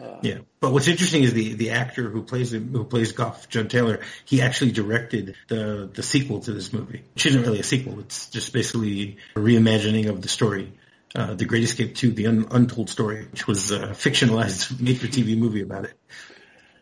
Uh, 0.00 0.18
yeah, 0.22 0.38
but 0.60 0.72
what's 0.72 0.86
interesting 0.86 1.24
is 1.24 1.32
the, 1.32 1.54
the 1.54 1.70
actor 1.70 2.08
who 2.08 2.22
plays 2.22 2.52
who 2.52 2.84
plays 2.84 3.10
Goff, 3.10 3.48
John 3.48 3.66
Taylor. 3.66 4.00
He 4.24 4.42
actually 4.42 4.70
directed 4.70 5.34
the 5.48 5.90
the 5.92 6.04
sequel 6.04 6.38
to 6.40 6.52
this 6.52 6.72
movie, 6.72 7.02
which 7.14 7.26
isn't 7.26 7.42
really 7.42 7.58
a 7.58 7.64
sequel. 7.64 7.98
It's 7.98 8.30
just 8.30 8.52
basically 8.52 9.16
a 9.34 9.40
reimagining 9.40 10.08
of 10.08 10.22
the 10.22 10.28
story, 10.28 10.72
uh, 11.14 11.34
The 11.34 11.44
Great 11.44 11.64
Escape 11.64 11.94
2, 11.94 12.12
the 12.12 12.26
un, 12.26 12.46
untold 12.50 12.90
story, 12.90 13.26
which 13.30 13.46
was 13.46 13.70
a 13.70 13.88
fictionalized 13.88 14.80
made 14.80 14.98
for 14.98 15.06
TV 15.06 15.36
movie 15.36 15.62
about 15.62 15.84
it. 15.84 15.94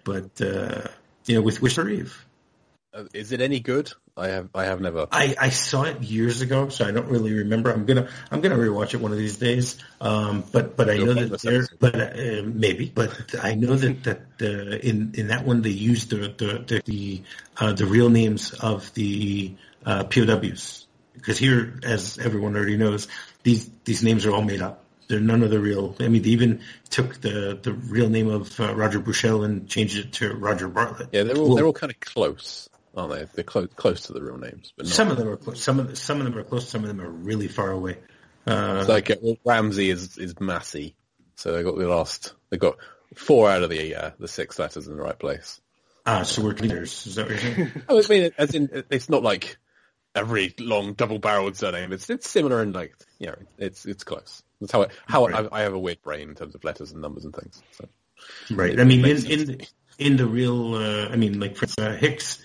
But 0.05 0.41
uh, 0.41 0.89
you 1.27 1.35
know, 1.35 1.43
with 1.43 1.61
Chris 1.61 1.79
Reeve. 1.79 2.27
Uh, 2.95 3.05
is 3.13 3.33
it 3.33 3.41
any 3.41 3.61
good? 3.61 3.93
I 4.17 4.29
have 4.29 4.49
I 4.55 4.65
have 4.65 4.81
never. 4.81 5.07
I, 5.13 5.37
I 5.39 5.51
saw 5.51 5.83
it 5.83 6.01
years 6.01 6.41
ago, 6.41 6.71
so 6.71 6.87
I 6.87 6.91
don't 6.91 7.09
really 7.09 7.35
remember. 7.35 7.71
I'm 7.71 7.85
gonna 7.85 8.09
I'm 8.31 8.41
gonna 8.41 8.57
rewatch 8.57 8.95
it 8.95 9.01
one 9.01 9.13
of 9.13 9.19
these 9.19 9.37
days. 9.37 9.77
Um, 10.01 10.43
but 10.53 10.77
but 10.77 10.89
I 10.89 10.97
know 10.97 11.13
that 11.13 11.43
there, 11.43 11.67
but 11.79 11.95
uh, 11.95 12.43
maybe, 12.45 12.91
but 12.95 13.35
I 13.43 13.55
know 13.55 13.75
that 13.77 14.05
that 14.05 14.23
uh, 14.41 14.77
in 14.77 15.13
in 15.15 15.29
that 15.29 15.45
one 15.45 15.61
they 15.61 15.71
used 15.71 16.11
the 16.11 16.29
the 16.29 16.65
the 16.67 16.83
the, 16.87 17.23
uh, 17.59 17.73
the 17.73 17.85
real 17.85 18.09
names 18.09 18.55
of 18.55 18.93
the 18.95 19.55
uh, 19.85 20.05
POWs 20.05 20.86
because 21.17 21.39
here, 21.39 21.81
as 21.83 22.19
everyone 22.19 22.57
already 22.57 22.77
knows, 22.77 23.09
these 23.43 23.69
these 23.85 24.03
names 24.03 24.27
are 24.27 24.33
all 24.33 24.43
made 24.43 24.63
up. 24.63 24.85
They're 25.09 25.21
none 25.21 25.43
of 25.43 25.51
the 25.51 25.61
real. 25.61 25.95
I 26.01 26.09
mean, 26.09 26.23
they 26.23 26.31
even 26.31 26.61
took 26.91 27.21
the 27.21 27.59
the 27.61 27.73
real 27.73 28.09
name 28.09 28.29
of 28.29 28.59
uh, 28.61 28.75
Roger 28.75 28.99
Bushell 28.99 29.45
and 29.45 29.69
changed 29.69 29.99
it 29.99 30.13
to 30.15 30.35
Roger 30.35 30.69
Bartlett. 30.69 31.09
Yeah, 31.13 31.23
they're 31.25 31.37
all 31.37 31.55
they're 31.55 31.67
all 31.67 31.73
kind 31.73 31.93
of 31.93 32.01
close 32.01 32.69
aren't 32.97 33.13
they? 33.13 33.27
They're 33.35 33.45
close 33.45 33.69
close 33.77 34.03
to 34.03 34.13
the 34.13 34.23
real 34.23 34.39
names, 34.39 34.73
but 34.77 34.87
some 34.87 35.11
of 35.11 35.17
them 35.17 35.29
are 35.29 35.37
close. 35.37 35.63
Some 35.63 35.79
of 35.79 35.89
the, 35.89 35.97
some 35.97 36.19
of 36.19 36.25
them 36.25 36.37
are 36.37 36.43
close. 36.43 36.69
Some 36.69 36.83
of 36.83 36.89
them 36.89 37.01
are 37.01 37.11
really 37.11 37.49
far 37.49 37.71
away. 37.71 37.99
Uh, 38.47 38.85
like 38.89 39.11
uh, 39.11 39.17
well, 39.21 39.37
Ramsey 39.45 39.91
is 39.91 40.19
is 40.19 40.39
Massey, 40.41 40.97
so 41.35 41.53
they 41.53 41.63
got 41.63 41.77
the 41.77 41.89
last. 41.89 42.35
They 42.51 42.57
got 42.57 42.77
four 43.15 43.51
out 43.51 43.63
of 43.63 43.71
the 43.71 43.95
uh, 43.95 44.11
the 44.19 44.29
six 44.29 44.59
letters 44.59 44.87
in 44.87 44.97
the 44.97 45.03
right 45.03 45.19
place. 45.19 45.61
Ah, 46.07 46.23
so 46.23 46.43
we're 46.43 46.53
leaders. 46.53 47.07
Is 47.07 47.17
that 47.17 47.27
what 47.27 47.43
you're 47.43 47.55
saying? 47.55 47.71
oh, 47.89 48.03
I 48.03 48.09
mean, 48.09 48.31
as 48.39 48.55
in, 48.55 48.85
it's 48.91 49.11
not 49.11 49.23
like 49.23 49.59
a 50.17 50.25
really 50.25 50.55
long 50.59 50.95
double-barreled 50.95 51.57
surname. 51.57 51.93
It's 51.93 52.11
it's 52.11 52.29
similar 52.29 52.63
and 52.63 52.75
like 52.75 52.95
you 53.19 53.29
know, 53.29 53.37
it's 53.59 53.87
it's 53.87 54.05
close. 54.05 54.43
That's 54.61 54.73
how 54.73 54.83
I, 54.85 54.89
how 55.07 55.27
right. 55.27 55.47
I, 55.53 55.61
I, 55.61 55.63
have 55.63 55.75
a 55.75 55.79
weird 55.79 56.03
brain 56.03 56.31
in 56.31 56.35
terms 56.35 56.55
of 56.55 56.65
letters 56.65 56.93
and 56.93 57.03
numbers 57.03 57.25
and 57.25 57.35
things. 57.35 57.63
So 57.73 57.89
right. 58.51 58.79
I 58.81 58.85
mean, 58.85 59.05
in 59.05 59.27
in 59.27 59.47
the, 59.47 59.69
in 59.99 60.17
the 60.17 60.27
real, 60.27 60.75
uh, 60.75 61.09
I 61.09 61.17
mean, 61.17 61.39
like 61.39 61.57
for 61.57 61.67
uh, 61.81 61.95
Hicks 61.95 62.43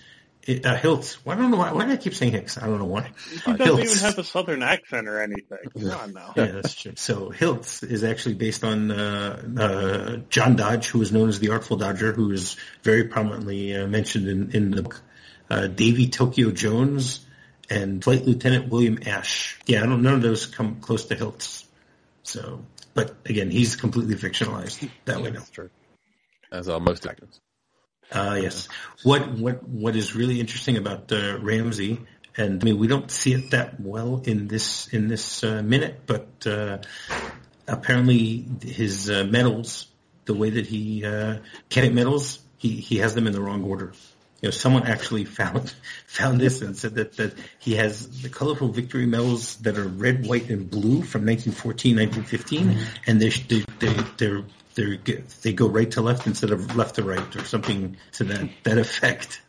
uh, 0.48 0.76
Hilts. 0.76 1.24
Well, 1.24 1.36
I 1.36 1.40
don't 1.40 1.50
know 1.50 1.56
why. 1.56 1.72
Why 1.72 1.86
do 1.86 1.92
I 1.92 1.96
keep 1.96 2.14
saying 2.14 2.32
Hicks? 2.32 2.58
I 2.58 2.66
don't 2.66 2.78
know 2.78 2.86
why. 2.86 3.12
He 3.30 3.52
doesn't 3.52 3.58
Hilts. 3.58 3.84
even 3.84 3.98
have 3.98 4.18
a 4.18 4.24
southern 4.24 4.62
accent 4.62 5.08
or 5.08 5.20
anything. 5.20 5.58
Come 5.78 5.90
on 5.90 6.12
now. 6.12 6.32
yeah, 6.36 6.46
that's 6.46 6.74
true. 6.74 6.92
So 6.96 7.30
Hilts 7.30 7.82
is 7.82 8.02
actually 8.02 8.34
based 8.34 8.64
on 8.64 8.90
uh, 8.90 9.42
uh, 9.58 10.16
John 10.28 10.56
Dodge, 10.56 10.88
who 10.88 11.00
is 11.00 11.12
known 11.12 11.28
as 11.28 11.38
the 11.38 11.50
Artful 11.50 11.76
Dodger, 11.76 12.12
who 12.12 12.32
is 12.32 12.56
very 12.82 13.04
prominently 13.04 13.76
uh, 13.76 13.86
mentioned 13.86 14.28
in, 14.28 14.50
in 14.50 14.70
the 14.72 14.82
book. 14.82 15.00
Uh, 15.48 15.66
Davy 15.66 16.08
Tokyo 16.08 16.50
Jones 16.50 17.24
and 17.72 18.04
Flight 18.04 18.24
Lieutenant 18.26 18.68
William 18.68 18.98
Ash. 19.06 19.58
Yeah, 19.66 19.82
I 19.82 19.86
don't. 19.86 20.02
None 20.02 20.14
of 20.14 20.22
those 20.22 20.46
come 20.46 20.80
close 20.80 21.06
to 21.06 21.16
Hilts. 21.16 21.64
So, 22.22 22.64
but 22.94 23.16
again, 23.24 23.50
he's 23.50 23.76
completely 23.76 24.14
fictionalized 24.14 24.88
that 25.06 25.22
way. 25.22 25.30
That's 25.30 25.50
true. 25.50 25.70
As 26.50 26.68
are 26.68 26.78
most 26.78 27.06
actors. 27.06 27.40
Uh, 28.10 28.38
yes. 28.40 28.68
What 29.02 29.32
what 29.32 29.66
what 29.66 29.96
is 29.96 30.14
really 30.14 30.38
interesting 30.38 30.76
about 30.76 31.10
uh, 31.10 31.38
Ramsey, 31.40 32.00
and 32.36 32.62
I 32.62 32.64
mean 32.64 32.78
we 32.78 32.86
don't 32.86 33.10
see 33.10 33.32
it 33.32 33.52
that 33.52 33.80
well 33.80 34.20
in 34.24 34.48
this 34.48 34.88
in 34.88 35.08
this 35.08 35.42
uh, 35.42 35.62
minute, 35.62 36.02
but 36.06 36.46
uh, 36.46 36.78
apparently 37.66 38.44
his 38.62 39.08
uh, 39.08 39.24
medals, 39.24 39.86
the 40.26 40.34
way 40.34 40.50
that 40.50 40.66
he 40.66 41.06
uh, 41.06 41.38
cadet 41.70 41.94
medals, 41.94 42.40
he 42.58 42.68
he 42.68 42.98
has 42.98 43.14
them 43.14 43.26
in 43.26 43.32
the 43.32 43.40
wrong 43.40 43.64
order. 43.64 43.94
You 44.42 44.48
know, 44.48 44.50
someone 44.50 44.86
actually 44.86 45.24
found 45.24 45.72
found 46.06 46.40
this 46.40 46.60
and 46.60 46.76
said 46.76 46.96
that, 46.96 47.16
that 47.16 47.34
he 47.58 47.76
has 47.76 48.22
the 48.22 48.28
colorful 48.28 48.68
victory 48.68 49.06
medals 49.06 49.56
that 49.58 49.78
are 49.78 49.86
red, 49.86 50.26
white, 50.26 50.50
and 50.50 50.68
blue 50.68 51.02
from 51.02 51.24
1914, 51.24 51.96
1915, 51.96 52.66
mm-hmm. 52.66 52.84
and 53.06 53.22
they, 53.22 53.28
they, 53.30 53.64
they're 54.18 54.44
they 54.74 54.96
they 55.42 55.52
go 55.52 55.68
right 55.68 55.90
to 55.90 56.00
left 56.00 56.26
instead 56.26 56.50
of 56.50 56.76
left 56.76 56.96
to 56.96 57.02
right 57.02 57.36
or 57.36 57.44
something 57.44 57.96
to 58.12 58.24
that 58.24 58.48
that 58.64 58.78
effect. 58.78 59.42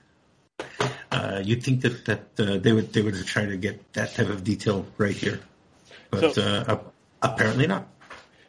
Uh, 1.12 1.42
you'd 1.44 1.64
think 1.64 1.82
that 1.82 2.06
that 2.06 2.40
uh, 2.40 2.58
they 2.58 2.74
would 2.74 2.92
they 2.94 3.02
would 3.02 3.16
try 3.26 3.46
to 3.46 3.58
get 3.58 3.94
that 3.94 4.14
type 4.14 4.30
of 4.30 4.44
detail 4.44 4.86
right 4.98 5.16
here, 5.16 5.40
but 6.10 6.36
so, 6.36 6.42
uh, 6.42 6.80
apparently 7.22 7.68
not. 7.68 7.88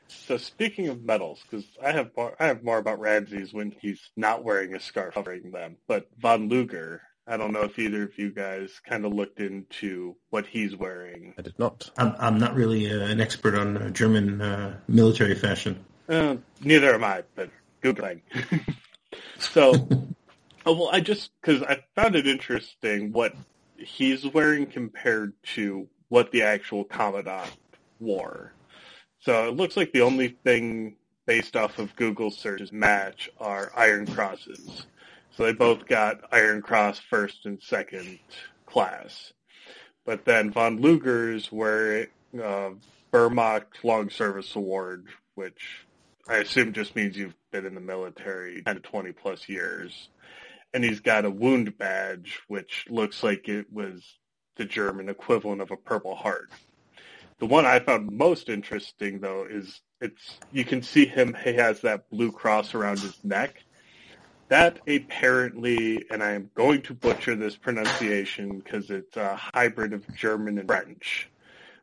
So 0.08 0.36
speaking 0.36 0.88
of 0.88 1.02
medals, 1.02 1.42
because 1.42 1.66
I 1.82 1.92
have 1.92 2.10
more, 2.16 2.34
I 2.38 2.46
have 2.46 2.62
more 2.62 2.78
about 2.78 3.00
Ramsey's 3.00 3.52
when 3.52 3.74
he's 3.80 4.00
not 4.16 4.44
wearing 4.44 4.74
a 4.74 4.80
scarf 4.80 5.14
covering 5.14 5.50
them, 5.50 5.76
but 5.86 6.08
von 6.18 6.48
Luger. 6.48 7.02
I 7.26 7.38
don't 7.38 7.52
know 7.52 7.62
if 7.62 7.78
either 7.78 8.02
of 8.02 8.18
you 8.18 8.30
guys 8.30 8.80
kind 8.86 9.06
of 9.06 9.14
looked 9.14 9.40
into 9.40 10.14
what 10.28 10.46
he's 10.46 10.76
wearing. 10.76 11.34
I 11.38 11.42
did 11.42 11.58
not. 11.58 11.90
I'm, 11.96 12.14
I'm 12.18 12.38
not 12.38 12.54
really 12.54 12.90
uh, 12.90 13.06
an 13.06 13.18
expert 13.18 13.54
on 13.54 13.78
uh, 13.78 13.90
German 13.90 14.42
uh, 14.42 14.78
military 14.88 15.34
fashion. 15.34 15.82
Uh, 16.06 16.36
neither 16.60 16.94
am 16.94 17.02
I, 17.02 17.22
but 17.34 17.48
Googling. 17.82 18.20
so, 19.38 19.72
oh, 20.66 20.72
well, 20.72 20.90
I 20.92 21.00
just, 21.00 21.30
because 21.40 21.62
I 21.62 21.82
found 21.94 22.14
it 22.14 22.26
interesting 22.26 23.12
what 23.12 23.34
he's 23.78 24.26
wearing 24.26 24.66
compared 24.66 25.32
to 25.54 25.88
what 26.08 26.30
the 26.30 26.42
actual 26.42 26.84
Commandant 26.84 27.50
wore. 28.00 28.52
So 29.24 29.48
it 29.48 29.56
looks 29.56 29.76
like 29.76 29.92
the 29.92 30.02
only 30.02 30.28
thing 30.44 30.96
based 31.26 31.56
off 31.56 31.78
of 31.78 31.96
Google 31.96 32.30
searches 32.30 32.72
match 32.72 33.30
are 33.40 33.72
Iron 33.76 34.06
Crosses. 34.06 34.86
So 35.32 35.44
they 35.44 35.52
both 35.54 35.86
got 35.86 36.20
Iron 36.32 36.62
Cross 36.62 37.00
first 37.10 37.46
and 37.46 37.62
second 37.62 38.18
class. 38.66 39.32
But 40.04 40.26
then 40.26 40.52
von 40.52 40.80
Luger's 40.82 41.50
were 41.50 42.08
uh, 42.34 42.70
Wehrmacht 43.12 43.82
Long 43.82 44.10
Service 44.10 44.54
Award, 44.56 45.06
which 45.36 45.86
I 46.28 46.36
assume 46.38 46.74
just 46.74 46.94
means 46.96 47.16
you've 47.16 47.34
been 47.50 47.66
in 47.66 47.74
the 47.74 47.80
military 47.80 48.62
10 48.62 48.76
to 48.76 48.80
20 48.82 49.12
plus 49.12 49.48
years. 49.48 50.08
and 50.74 50.84
he's 50.84 51.00
got 51.00 51.24
a 51.24 51.30
wound 51.30 51.78
badge, 51.78 52.40
which 52.48 52.86
looks 52.90 53.22
like 53.22 53.48
it 53.48 53.72
was 53.72 54.02
the 54.56 54.64
German 54.66 55.08
equivalent 55.08 55.62
of 55.62 55.70
a 55.70 55.76
Purple 55.76 56.16
Heart. 56.16 56.50
The 57.38 57.46
one 57.46 57.66
I 57.66 57.80
found 57.80 58.10
most 58.10 58.48
interesting, 58.48 59.20
though, 59.20 59.46
is 59.48 59.80
it's 60.00 60.38
you 60.52 60.64
can 60.64 60.82
see 60.82 61.06
him. 61.06 61.36
He 61.42 61.54
has 61.54 61.80
that 61.80 62.08
blue 62.10 62.30
cross 62.30 62.74
around 62.74 63.00
his 63.00 63.22
neck. 63.24 63.62
That 64.48 64.80
apparently, 64.86 66.04
and 66.10 66.22
I 66.22 66.32
am 66.32 66.50
going 66.54 66.82
to 66.82 66.94
butcher 66.94 67.34
this 67.34 67.56
pronunciation 67.56 68.58
because 68.58 68.90
it's 68.90 69.16
a 69.16 69.36
hybrid 69.54 69.92
of 69.92 70.04
German 70.14 70.58
and 70.58 70.68
French, 70.68 71.28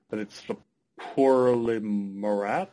but 0.10 0.20
it's 0.20 0.42
the 0.44 0.56
Pour 0.98 1.56
le 1.56 1.80
Mérite. 1.80 2.68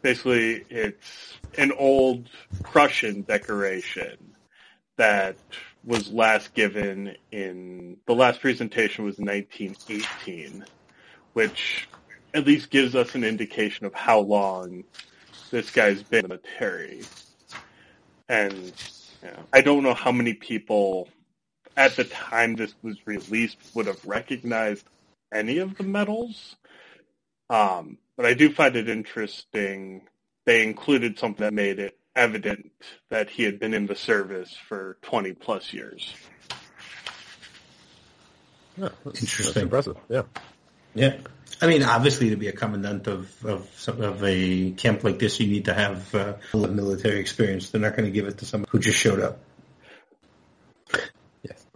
Basically, 0.00 0.64
it's 0.70 1.38
an 1.58 1.72
old 1.72 2.28
Prussian 2.62 3.22
decoration 3.22 4.16
that 4.96 5.36
was 5.84 6.10
last 6.10 6.54
given 6.54 7.14
in 7.30 7.98
the 8.06 8.14
last 8.14 8.40
presentation 8.40 9.04
was 9.04 9.18
1918, 9.18 10.64
which 11.38 11.88
at 12.34 12.44
least 12.44 12.68
gives 12.68 12.96
us 12.96 13.14
an 13.14 13.22
indication 13.22 13.86
of 13.86 13.94
how 13.94 14.18
long 14.18 14.82
this 15.52 15.70
guy's 15.70 16.02
been 16.02 16.24
in 16.24 16.30
the 16.30 16.34
military. 16.34 17.02
And 18.28 18.54
you 19.22 19.28
know, 19.28 19.44
I 19.52 19.60
don't 19.60 19.84
know 19.84 19.94
how 19.94 20.10
many 20.10 20.34
people 20.34 21.08
at 21.76 21.94
the 21.94 22.02
time 22.02 22.56
this 22.56 22.74
was 22.82 22.96
released 23.06 23.56
would 23.72 23.86
have 23.86 24.04
recognized 24.04 24.84
any 25.32 25.58
of 25.58 25.76
the 25.76 25.84
medals. 25.84 26.56
Um, 27.48 27.98
but 28.16 28.26
I 28.26 28.34
do 28.34 28.52
find 28.52 28.74
it 28.74 28.88
interesting 28.88 30.08
they 30.44 30.64
included 30.64 31.20
something 31.20 31.44
that 31.44 31.54
made 31.54 31.78
it 31.78 31.96
evident 32.16 32.72
that 33.10 33.30
he 33.30 33.44
had 33.44 33.60
been 33.60 33.74
in 33.74 33.86
the 33.86 33.94
service 33.94 34.56
for 34.68 34.98
20 35.02 35.34
plus 35.34 35.72
years. 35.72 36.12
Yeah, 38.76 38.88
that's, 39.04 39.20
Interesting. 39.22 39.44
That's 39.46 39.56
impressive. 39.56 39.96
Yeah. 40.08 40.22
Yeah. 40.94 41.16
I 41.60 41.66
mean, 41.66 41.82
obviously, 41.82 42.30
to 42.30 42.36
be 42.36 42.48
a 42.48 42.52
commandant 42.52 43.06
of 43.06 43.44
of, 43.44 43.68
some, 43.76 44.00
of 44.00 44.22
a 44.22 44.70
camp 44.72 45.02
like 45.02 45.18
this, 45.18 45.40
you 45.40 45.48
need 45.48 45.64
to 45.64 45.74
have 45.74 46.14
uh, 46.14 46.34
military 46.54 47.18
experience. 47.18 47.70
They're 47.70 47.80
not 47.80 47.96
going 47.96 48.04
to 48.04 48.12
give 48.12 48.26
it 48.26 48.38
to 48.38 48.44
someone 48.44 48.68
who 48.70 48.78
just 48.78 48.98
showed 48.98 49.20
up. 49.20 49.40
Yes. 51.42 51.66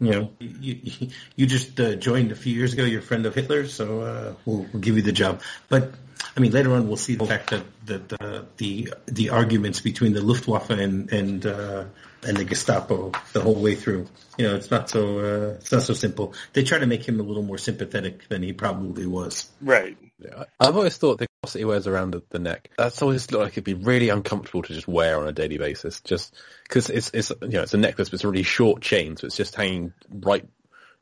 You 0.00 0.10
know, 0.10 0.32
you, 0.38 0.78
you, 0.82 1.08
you 1.36 1.46
just 1.46 1.78
uh, 1.78 1.94
joined 1.94 2.32
a 2.32 2.36
few 2.36 2.54
years 2.54 2.72
ago. 2.72 2.84
You're 2.84 3.00
a 3.00 3.02
friend 3.02 3.26
of 3.26 3.34
Hitler, 3.34 3.66
so 3.68 4.00
uh, 4.00 4.34
we'll, 4.44 4.66
we'll 4.72 4.82
give 4.82 4.96
you 4.96 5.02
the 5.02 5.12
job. 5.12 5.42
But 5.68 5.92
I 6.38 6.40
mean, 6.40 6.52
later 6.52 6.72
on 6.74 6.86
we'll 6.86 6.96
see 6.96 7.16
the 7.16 7.26
fact 7.26 7.50
that, 7.50 7.64
that 7.86 8.22
uh, 8.22 8.42
the 8.58 8.94
the 9.06 9.30
arguments 9.30 9.80
between 9.80 10.12
the 10.12 10.20
Luftwaffe 10.20 10.70
and 10.70 11.12
and 11.12 11.44
uh, 11.44 11.86
and 12.22 12.36
the 12.36 12.44
Gestapo 12.44 13.10
the 13.32 13.40
whole 13.40 13.56
way 13.56 13.74
through. 13.74 14.06
You 14.36 14.46
know, 14.46 14.54
it's 14.54 14.70
not 14.70 14.88
so 14.88 15.18
uh, 15.18 15.54
it's 15.54 15.72
not 15.72 15.82
so 15.82 15.94
simple. 15.94 16.34
They 16.52 16.62
try 16.62 16.78
to 16.78 16.86
make 16.86 17.08
him 17.08 17.18
a 17.18 17.24
little 17.24 17.42
more 17.42 17.58
sympathetic 17.58 18.28
than 18.28 18.44
he 18.44 18.52
probably 18.52 19.04
was. 19.04 19.50
Right. 19.60 19.98
Yeah. 20.20 20.44
I've 20.60 20.76
always 20.76 20.96
thought 20.96 21.18
the 21.18 21.26
cross 21.42 21.54
that 21.54 21.58
he 21.58 21.64
wears 21.64 21.88
around 21.88 22.12
the, 22.12 22.22
the 22.30 22.38
neck 22.38 22.70
that's 22.78 23.02
always 23.02 23.28
looked 23.32 23.42
like 23.42 23.52
it'd 23.54 23.64
be 23.64 23.74
really 23.74 24.10
uncomfortable 24.10 24.62
to 24.62 24.72
just 24.72 24.86
wear 24.86 25.18
on 25.18 25.26
a 25.26 25.32
daily 25.32 25.58
basis, 25.58 26.00
just 26.02 26.36
because 26.62 26.88
it's 26.88 27.10
it's 27.14 27.32
you 27.42 27.48
know 27.48 27.62
it's 27.62 27.74
a 27.74 27.78
necklace, 27.78 28.10
but 28.10 28.14
it's 28.14 28.24
a 28.24 28.28
really 28.28 28.44
short 28.44 28.80
chain, 28.80 29.16
so 29.16 29.26
it's 29.26 29.36
just 29.36 29.56
hanging 29.56 29.92
right 30.08 30.48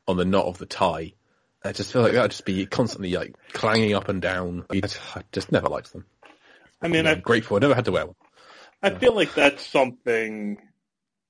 on 0.07 0.17
the 0.17 0.25
knot 0.25 0.45
of 0.45 0.57
the 0.57 0.65
tie 0.65 1.13
I 1.67 1.71
just 1.73 1.91
feel 1.91 2.01
like 2.01 2.13
that'd 2.13 2.31
just 2.31 2.45
be 2.45 2.65
constantly 2.65 3.13
like 3.13 3.35
clanging 3.53 3.93
up 3.93 4.09
and 4.09 4.21
down. 4.21 4.65
I 4.71 4.81
just 5.31 5.51
never 5.51 5.67
liked 5.67 5.91
them. 5.93 6.05
I 6.81 6.87
mean, 6.87 7.07
I'm 7.07 7.21
grateful 7.21 7.57
I 7.57 7.59
never 7.59 7.75
had 7.75 7.85
to 7.85 7.91
wear 7.91 8.05
one. 8.05 8.15
I 8.81 8.91
feel 8.91 9.15
like 9.15 9.33
that's 9.33 9.65
something 9.65 10.59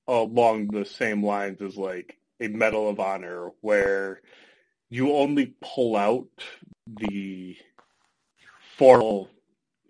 along 0.06 0.68
the 0.68 0.84
same 0.84 1.24
lines 1.24 1.60
as 1.62 1.76
like 1.76 2.16
a 2.40 2.48
Medal 2.48 2.88
of 2.88 3.00
Honor, 3.00 3.50
where 3.60 4.20
you 4.90 5.14
only 5.14 5.54
pull 5.60 5.96
out 5.96 6.28
the 6.86 7.56
formal, 8.76 9.28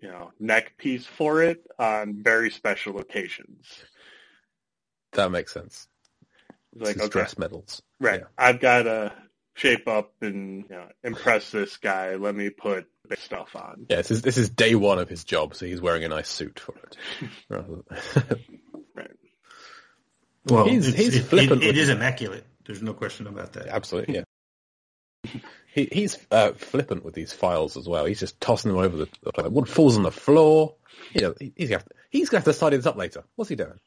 you 0.01 0.09
know, 0.09 0.31
neck 0.39 0.77
piece 0.77 1.05
for 1.05 1.43
it 1.43 1.65
on 1.77 2.23
very 2.23 2.49
special 2.49 2.99
occasions. 2.99 3.67
That 5.13 5.31
makes 5.31 5.53
sense. 5.53 5.87
Like 6.75 6.97
okay. 6.97 7.07
dress 7.09 7.37
medals, 7.37 7.81
right? 7.99 8.21
Yeah. 8.21 8.27
I've 8.37 8.59
got 8.59 8.87
a 8.87 9.11
shape 9.59 9.87
up 9.87 10.13
and 10.21 10.65
you 10.69 10.75
know, 10.75 10.87
impress 11.03 11.51
this 11.51 11.77
guy. 11.77 12.15
Let 12.15 12.35
me 12.35 12.49
put 12.49 12.87
big 13.07 13.19
stuff 13.19 13.55
on. 13.55 13.85
Yeah, 13.89 13.97
this 13.97 14.11
is 14.11 14.21
this 14.21 14.37
is 14.37 14.49
day 14.49 14.75
one 14.75 14.99
of 14.99 15.09
his 15.09 15.23
job, 15.23 15.55
so 15.55 15.65
he's 15.65 15.81
wearing 15.81 16.03
a 16.03 16.09
nice 16.09 16.29
suit 16.29 16.59
for 16.59 16.75
it. 16.75 16.97
right. 18.95 19.11
Well, 20.45 20.65
he's, 20.65 20.85
he's 20.85 21.15
it, 21.15 21.23
flippant. 21.25 21.63
It, 21.63 21.69
it 21.69 21.77
is 21.77 21.89
immaculate. 21.89 22.45
There's 22.65 22.81
no 22.81 22.93
question 22.93 23.27
about 23.27 23.53
that. 23.53 23.67
Absolutely, 23.67 24.15
yeah. 24.15 24.23
he, 25.73 25.89
he's 25.91 26.17
uh, 26.31 26.53
flippant 26.53 27.03
with 27.03 27.13
these 27.13 27.33
files 27.33 27.77
as 27.77 27.87
well. 27.87 28.05
He's 28.05 28.19
just 28.19 28.39
tossing 28.39 28.71
them 28.71 28.79
over 28.79 28.97
the, 28.97 29.07
the 29.23 29.31
place. 29.31 29.47
One 29.47 29.65
falls 29.65 29.97
on 29.97 30.03
the 30.03 30.11
floor. 30.11 30.75
You 31.13 31.21
know, 31.21 31.33
he's 31.39 31.69
gonna 31.69 31.79
have 31.79 31.85
to, 31.85 31.95
he's 32.09 32.29
gonna 32.29 32.43
have 32.43 32.53
to 32.53 32.59
tidy 32.59 32.77
this 32.77 32.85
up 32.85 32.97
later. 32.97 33.23
What's 33.35 33.49
he 33.49 33.55
doing? 33.55 33.79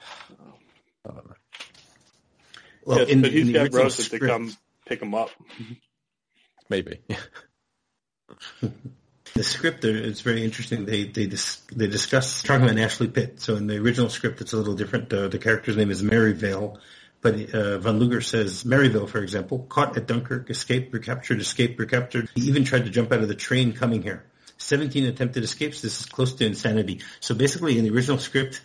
I 1.08 1.10
don't 1.10 1.28
know. 1.28 1.36
Well, 2.88 3.00
yes, 3.00 3.10
in, 3.10 3.20
but 3.20 3.32
he's 3.32 3.52
got 3.52 3.74
Rosa 3.74 4.02
script. 4.02 4.24
to 4.24 4.30
come 4.30 4.56
pick 4.86 5.02
him 5.02 5.14
up. 5.14 5.28
Maybe. 6.70 7.00
the 9.34 9.44
script 9.44 9.84
it's 9.84 10.22
very 10.22 10.42
interesting. 10.42 10.86
They 10.86 11.04
they 11.04 11.26
dis, 11.26 11.56
they 11.70 11.86
discuss 11.86 12.42
talking 12.42 12.64
about 12.64 12.78
Ashley 12.78 13.08
Pitt. 13.08 13.42
So 13.42 13.56
in 13.56 13.66
the 13.66 13.76
original 13.76 14.08
script, 14.08 14.40
it's 14.40 14.54
a 14.54 14.56
little 14.56 14.74
different. 14.74 15.12
Uh, 15.12 15.28
the 15.28 15.38
character's 15.38 15.76
name 15.76 15.90
is 15.90 16.02
Merivale, 16.02 16.78
but 17.20 17.54
uh, 17.54 17.76
Von 17.76 17.98
Luger 17.98 18.22
says 18.22 18.64
Merivale, 18.64 19.06
for 19.06 19.22
example, 19.22 19.66
caught 19.68 19.98
at 19.98 20.06
Dunkirk, 20.06 20.48
escaped, 20.48 20.90
recaptured, 20.94 21.42
escaped, 21.42 21.78
recaptured. 21.78 22.30
He 22.34 22.48
even 22.48 22.64
tried 22.64 22.86
to 22.86 22.90
jump 22.90 23.12
out 23.12 23.20
of 23.20 23.28
the 23.28 23.34
train 23.34 23.74
coming 23.74 24.02
here. 24.02 24.24
17 24.56 25.04
attempted 25.04 25.44
escapes. 25.44 25.82
This 25.82 26.00
is 26.00 26.06
close 26.06 26.32
to 26.34 26.46
insanity. 26.46 27.02
So 27.20 27.34
basically, 27.34 27.78
in 27.78 27.84
the 27.84 27.90
original 27.90 28.18
script, 28.18 28.62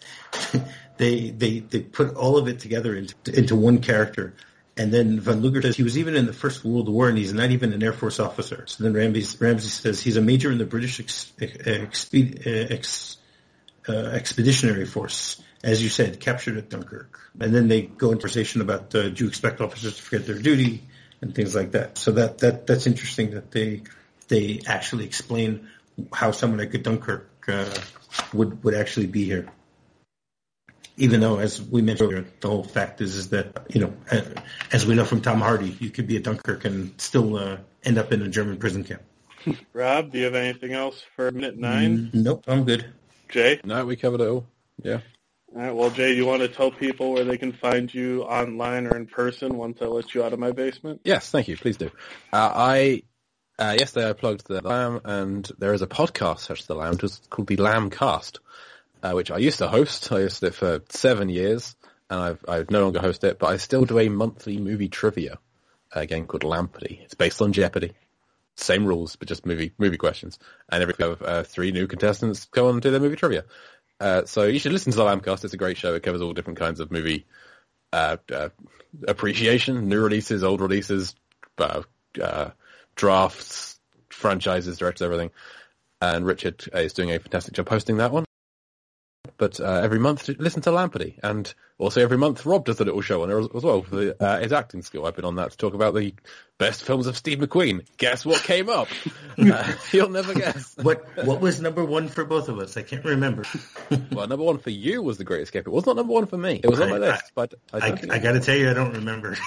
they 0.98 1.30
they 1.30 1.60
they 1.60 1.82
put 1.82 2.16
all 2.16 2.38
of 2.38 2.48
it 2.48 2.60
together 2.60 2.96
into 2.96 3.16
into 3.38 3.56
one 3.56 3.80
character. 3.80 4.34
And 4.76 4.92
then 4.92 5.20
Von 5.20 5.42
Luger 5.42 5.62
says 5.62 5.76
he 5.76 5.84
was 5.84 6.00
even 6.00 6.16
in 6.16 6.26
the 6.26 6.34
First 6.34 6.66
World 6.66 6.90
War 6.90 7.08
and 7.08 7.16
he's 7.16 7.32
not 7.32 7.52
even 7.52 7.74
an 7.74 7.84
Air 7.84 7.94
Force 7.94 8.20
officer. 8.20 8.66
So 8.66 8.84
then 8.84 8.94
Ramsey, 8.94 9.38
Ramsey 9.40 9.68
says 9.68 10.02
he's 10.02 10.18
a 10.18 10.22
major 10.22 10.52
in 10.52 10.58
the 10.58 10.66
British 10.66 11.00
ex, 11.00 11.32
ex, 11.40 13.18
uh, 13.88 13.92
Expeditionary 13.92 14.86
Force, 14.88 15.40
as 15.64 15.84
you 15.84 15.90
said, 15.90 16.20
captured 16.20 16.58
at 16.58 16.70
Dunkirk. 16.70 17.20
And 17.40 17.54
then 17.54 17.68
they 17.68 17.84
go 17.84 18.08
into 18.08 18.22
conversation 18.22 18.62
about 18.62 18.96
uh, 18.96 19.10
do 19.10 19.26
you 19.26 19.28
expect 19.28 19.62
officers 19.62 19.96
to 19.96 20.02
forget 20.02 20.26
their 20.26 20.40
duty 20.40 20.82
and 21.22 21.36
things 21.36 21.54
like 21.54 21.74
that. 21.74 22.00
So 22.00 22.12
that, 22.14 22.40
that 22.40 22.66
that's 22.66 22.88
interesting 22.88 23.32
that 23.32 23.52
they 23.52 23.84
they 24.28 24.62
actually 24.66 25.06
explain 25.06 25.70
how 26.12 26.32
someone 26.32 26.58
like 26.58 26.82
Dunkirk 26.82 27.30
uh, 27.48 27.70
would 28.34 28.64
would 28.64 28.74
actually 28.74 29.06
be 29.06 29.26
here 29.26 29.48
even 30.98 31.22
though, 31.22 31.40
as 31.40 31.62
we 31.62 31.82
mentioned 31.82 32.12
earlier, 32.12 32.26
the 32.40 32.48
whole 32.48 32.64
fact 32.64 33.02
is, 33.02 33.16
is 33.16 33.30
that, 33.30 33.66
you 33.74 33.82
know, 33.82 33.94
as 34.72 34.86
we 34.86 34.96
know 34.96 35.06
from 35.06 35.22
Tom 35.22 35.42
Hardy, 35.42 35.76
you 35.80 35.90
could 35.90 36.08
be 36.08 36.18
a 36.18 36.20
Dunkirk 36.20 36.66
and 36.66 37.00
still 37.02 37.38
uh, 37.38 37.58
end 37.84 37.98
up 37.98 38.12
in 38.12 38.22
a 38.22 38.28
German 38.28 38.58
prison 38.58 38.84
camp. 38.84 39.02
Rob, 39.74 40.12
do 40.12 40.20
you 40.20 40.26
have 40.26 40.36
anything 40.36 40.74
else 40.74 41.04
for 41.16 41.32
minute 41.32 41.58
nine? 41.58 42.12
Mm, 42.14 42.14
nope, 42.14 42.44
I'm 42.48 42.64
good. 42.64 42.86
Jay? 43.30 43.60
No, 43.64 43.86
we 43.86 43.96
covered 43.96 44.22
it 44.22 44.30
all. 44.30 44.46
Yeah. 44.82 45.00
All 45.56 45.62
right, 45.62 45.76
well, 45.76 45.90
Jay, 45.90 46.14
you 46.14 46.26
want 46.26 46.42
to 46.42 46.48
tell 46.48 46.72
people 46.72 47.14
where 47.14 47.26
they 47.26 47.38
can 47.38 47.52
find 47.52 47.94
you 47.94 48.24
online 48.24 48.88
or 48.88 48.96
in 48.96 49.06
person 49.06 49.58
once 49.58 49.80
I 49.82 49.86
let 49.86 50.16
you 50.16 50.24
out 50.24 50.34
of 50.34 50.40
my 50.40 50.52
basement? 50.52 51.02
Yes, 51.04 51.30
thank 51.30 51.48
you. 51.48 51.58
Please 51.58 51.78
do. 51.78 51.92
Uh, 52.32 52.52
I 52.56 53.04
uh, 53.60 53.76
yesterday 53.78 54.10
I 54.10 54.14
plugged 54.14 54.48
the 54.48 54.62
Lamb, 54.62 55.02
and 55.06 55.50
there 55.60 55.74
is 55.74 55.84
a 55.84 55.88
podcast 55.88 56.40
such 56.40 56.62
as 56.62 56.66
the 56.66 56.76
Lamb, 56.76 56.98
just 56.98 57.30
called 57.30 57.48
the 57.48 57.58
Lamb 57.58 57.92
Cast, 57.92 58.40
uh, 59.04 59.12
which 59.12 59.30
I 59.30 59.38
used 59.38 59.60
to 59.60 59.68
host. 59.68 60.12
I 60.12 60.22
hosted 60.22 60.44
it 60.48 60.56
for 60.56 60.82
seven 60.90 61.30
years, 61.30 61.76
and 62.10 62.20
I've 62.20 62.46
I 62.48 62.66
no 62.70 62.82
longer 62.84 63.00
host 63.00 63.24
it, 63.24 63.38
but 63.38 63.48
I 63.48 63.58
still 63.58 63.86
do 63.86 64.00
a 64.00 64.10
monthly 64.10 64.58
movie 64.58 64.90
trivia 64.90 65.38
a 65.94 66.06
game 66.06 66.26
called 66.26 66.44
Lambpardy. 66.44 67.02
It's 67.02 67.14
based 67.14 67.42
on 67.42 67.54
Jeopardy. 67.54 67.94
Same 68.56 68.86
rules, 68.86 69.16
but 69.16 69.28
just 69.28 69.46
movie 69.46 69.74
movie 69.78 69.98
questions. 69.98 70.38
And 70.70 70.82
every 70.82 70.96
week 70.98 71.18
uh, 71.22 71.44
three 71.44 71.72
new 71.72 71.88
contestants 71.88 72.46
go 72.46 72.68
on 72.68 72.76
and 72.76 72.82
do 72.82 72.92
their 72.92 73.00
movie 73.00 73.16
trivia. 73.16 73.46
Uh, 74.00 74.26
so 74.26 74.44
you 74.44 74.60
should 74.60 74.72
listen 74.72 74.92
to 74.92 74.98
the 74.98 75.04
Lambcast. 75.04 75.44
It's 75.44 75.54
a 75.54 75.58
great 75.58 75.78
show. 75.78 75.96
It 75.96 76.04
covers 76.04 76.22
all 76.22 76.34
different 76.34 76.60
kinds 76.60 76.80
of 76.80 76.92
movie 76.92 77.26
uh, 77.92 78.18
uh, 78.34 78.50
appreciation, 79.08 79.88
new 79.88 80.02
releases, 80.02 80.44
old 80.44 80.62
releases, 80.62 81.16
uh, 81.58 81.84
uh, 82.22 82.50
drafts, 82.96 83.80
franchises, 84.10 84.78
directors, 84.78 85.04
everything. 85.04 85.32
And 86.02 86.26
Richard 86.26 86.68
is 86.74 86.94
doing 86.94 87.12
a 87.12 87.20
fantastic 87.20 87.54
job 87.54 87.70
hosting 87.70 87.98
that 87.98 88.12
one. 88.12 88.26
But 89.38 89.62
uh, 89.62 89.80
every 89.82 90.00
month 90.00 90.28
listen 90.28 90.62
to 90.64 90.70
Lambpardy, 90.72 91.18
and 91.24 91.54
also 91.78 92.02
every 92.02 92.18
month 92.18 92.46
Rob 92.46 92.66
does 92.66 92.82
a 92.82 92.84
little 92.84 93.00
show 93.00 93.22
on 93.22 93.30
there 93.30 93.40
as, 93.40 93.48
as 93.56 93.64
well 93.64 93.82
for 93.82 93.96
the, 93.96 94.22
uh, 94.22 94.40
his 94.42 94.52
acting 94.52 94.82
skill. 94.82 95.06
I've 95.06 95.16
been 95.16 95.24
on 95.24 95.36
that 95.36 95.52
to 95.52 95.58
talk 95.58 95.74
about 95.74 95.96
the 95.96 96.14
best 96.58 96.84
films 96.84 97.08
of 97.08 97.16
Steve 97.16 97.40
McQueen. 97.40 97.88
Guess 97.96 98.26
what 98.26 98.44
came 98.44 98.68
up? 98.70 98.90
uh, 99.38 99.74
you'll 99.94 100.10
never 100.10 100.34
guess. 100.34 100.76
What 100.76 101.06
what 101.26 101.40
was 101.40 101.62
number 101.62 101.86
one 101.86 102.10
for 102.10 102.26
both 102.26 102.50
of 102.50 102.60
us? 102.60 102.76
I 102.76 102.82
can't 102.82 103.06
remember. 103.06 103.44
well, 104.12 104.28
number 104.28 104.44
one 104.44 104.58
for 104.58 104.72
you 104.72 105.02
was 105.02 105.18
The 105.18 105.24
Great 105.24 105.44
Escape. 105.44 105.68
It 105.68 105.72
was 105.72 105.86
not 105.86 105.96
number 105.96 106.12
one 106.12 106.26
for 106.26 106.38
me. 106.38 106.60
It 106.62 106.70
was 106.70 106.82
on 106.82 106.90
my 106.90 106.98
list, 106.98 107.32
but 107.34 107.54
I, 107.72 107.78
I, 107.78 107.92
I 108.10 108.20
got 108.20 108.34
to 108.34 108.42
tell 108.42 108.58
you, 108.58 108.70
I 108.70 108.74
don't 108.74 108.94
remember. 108.94 109.38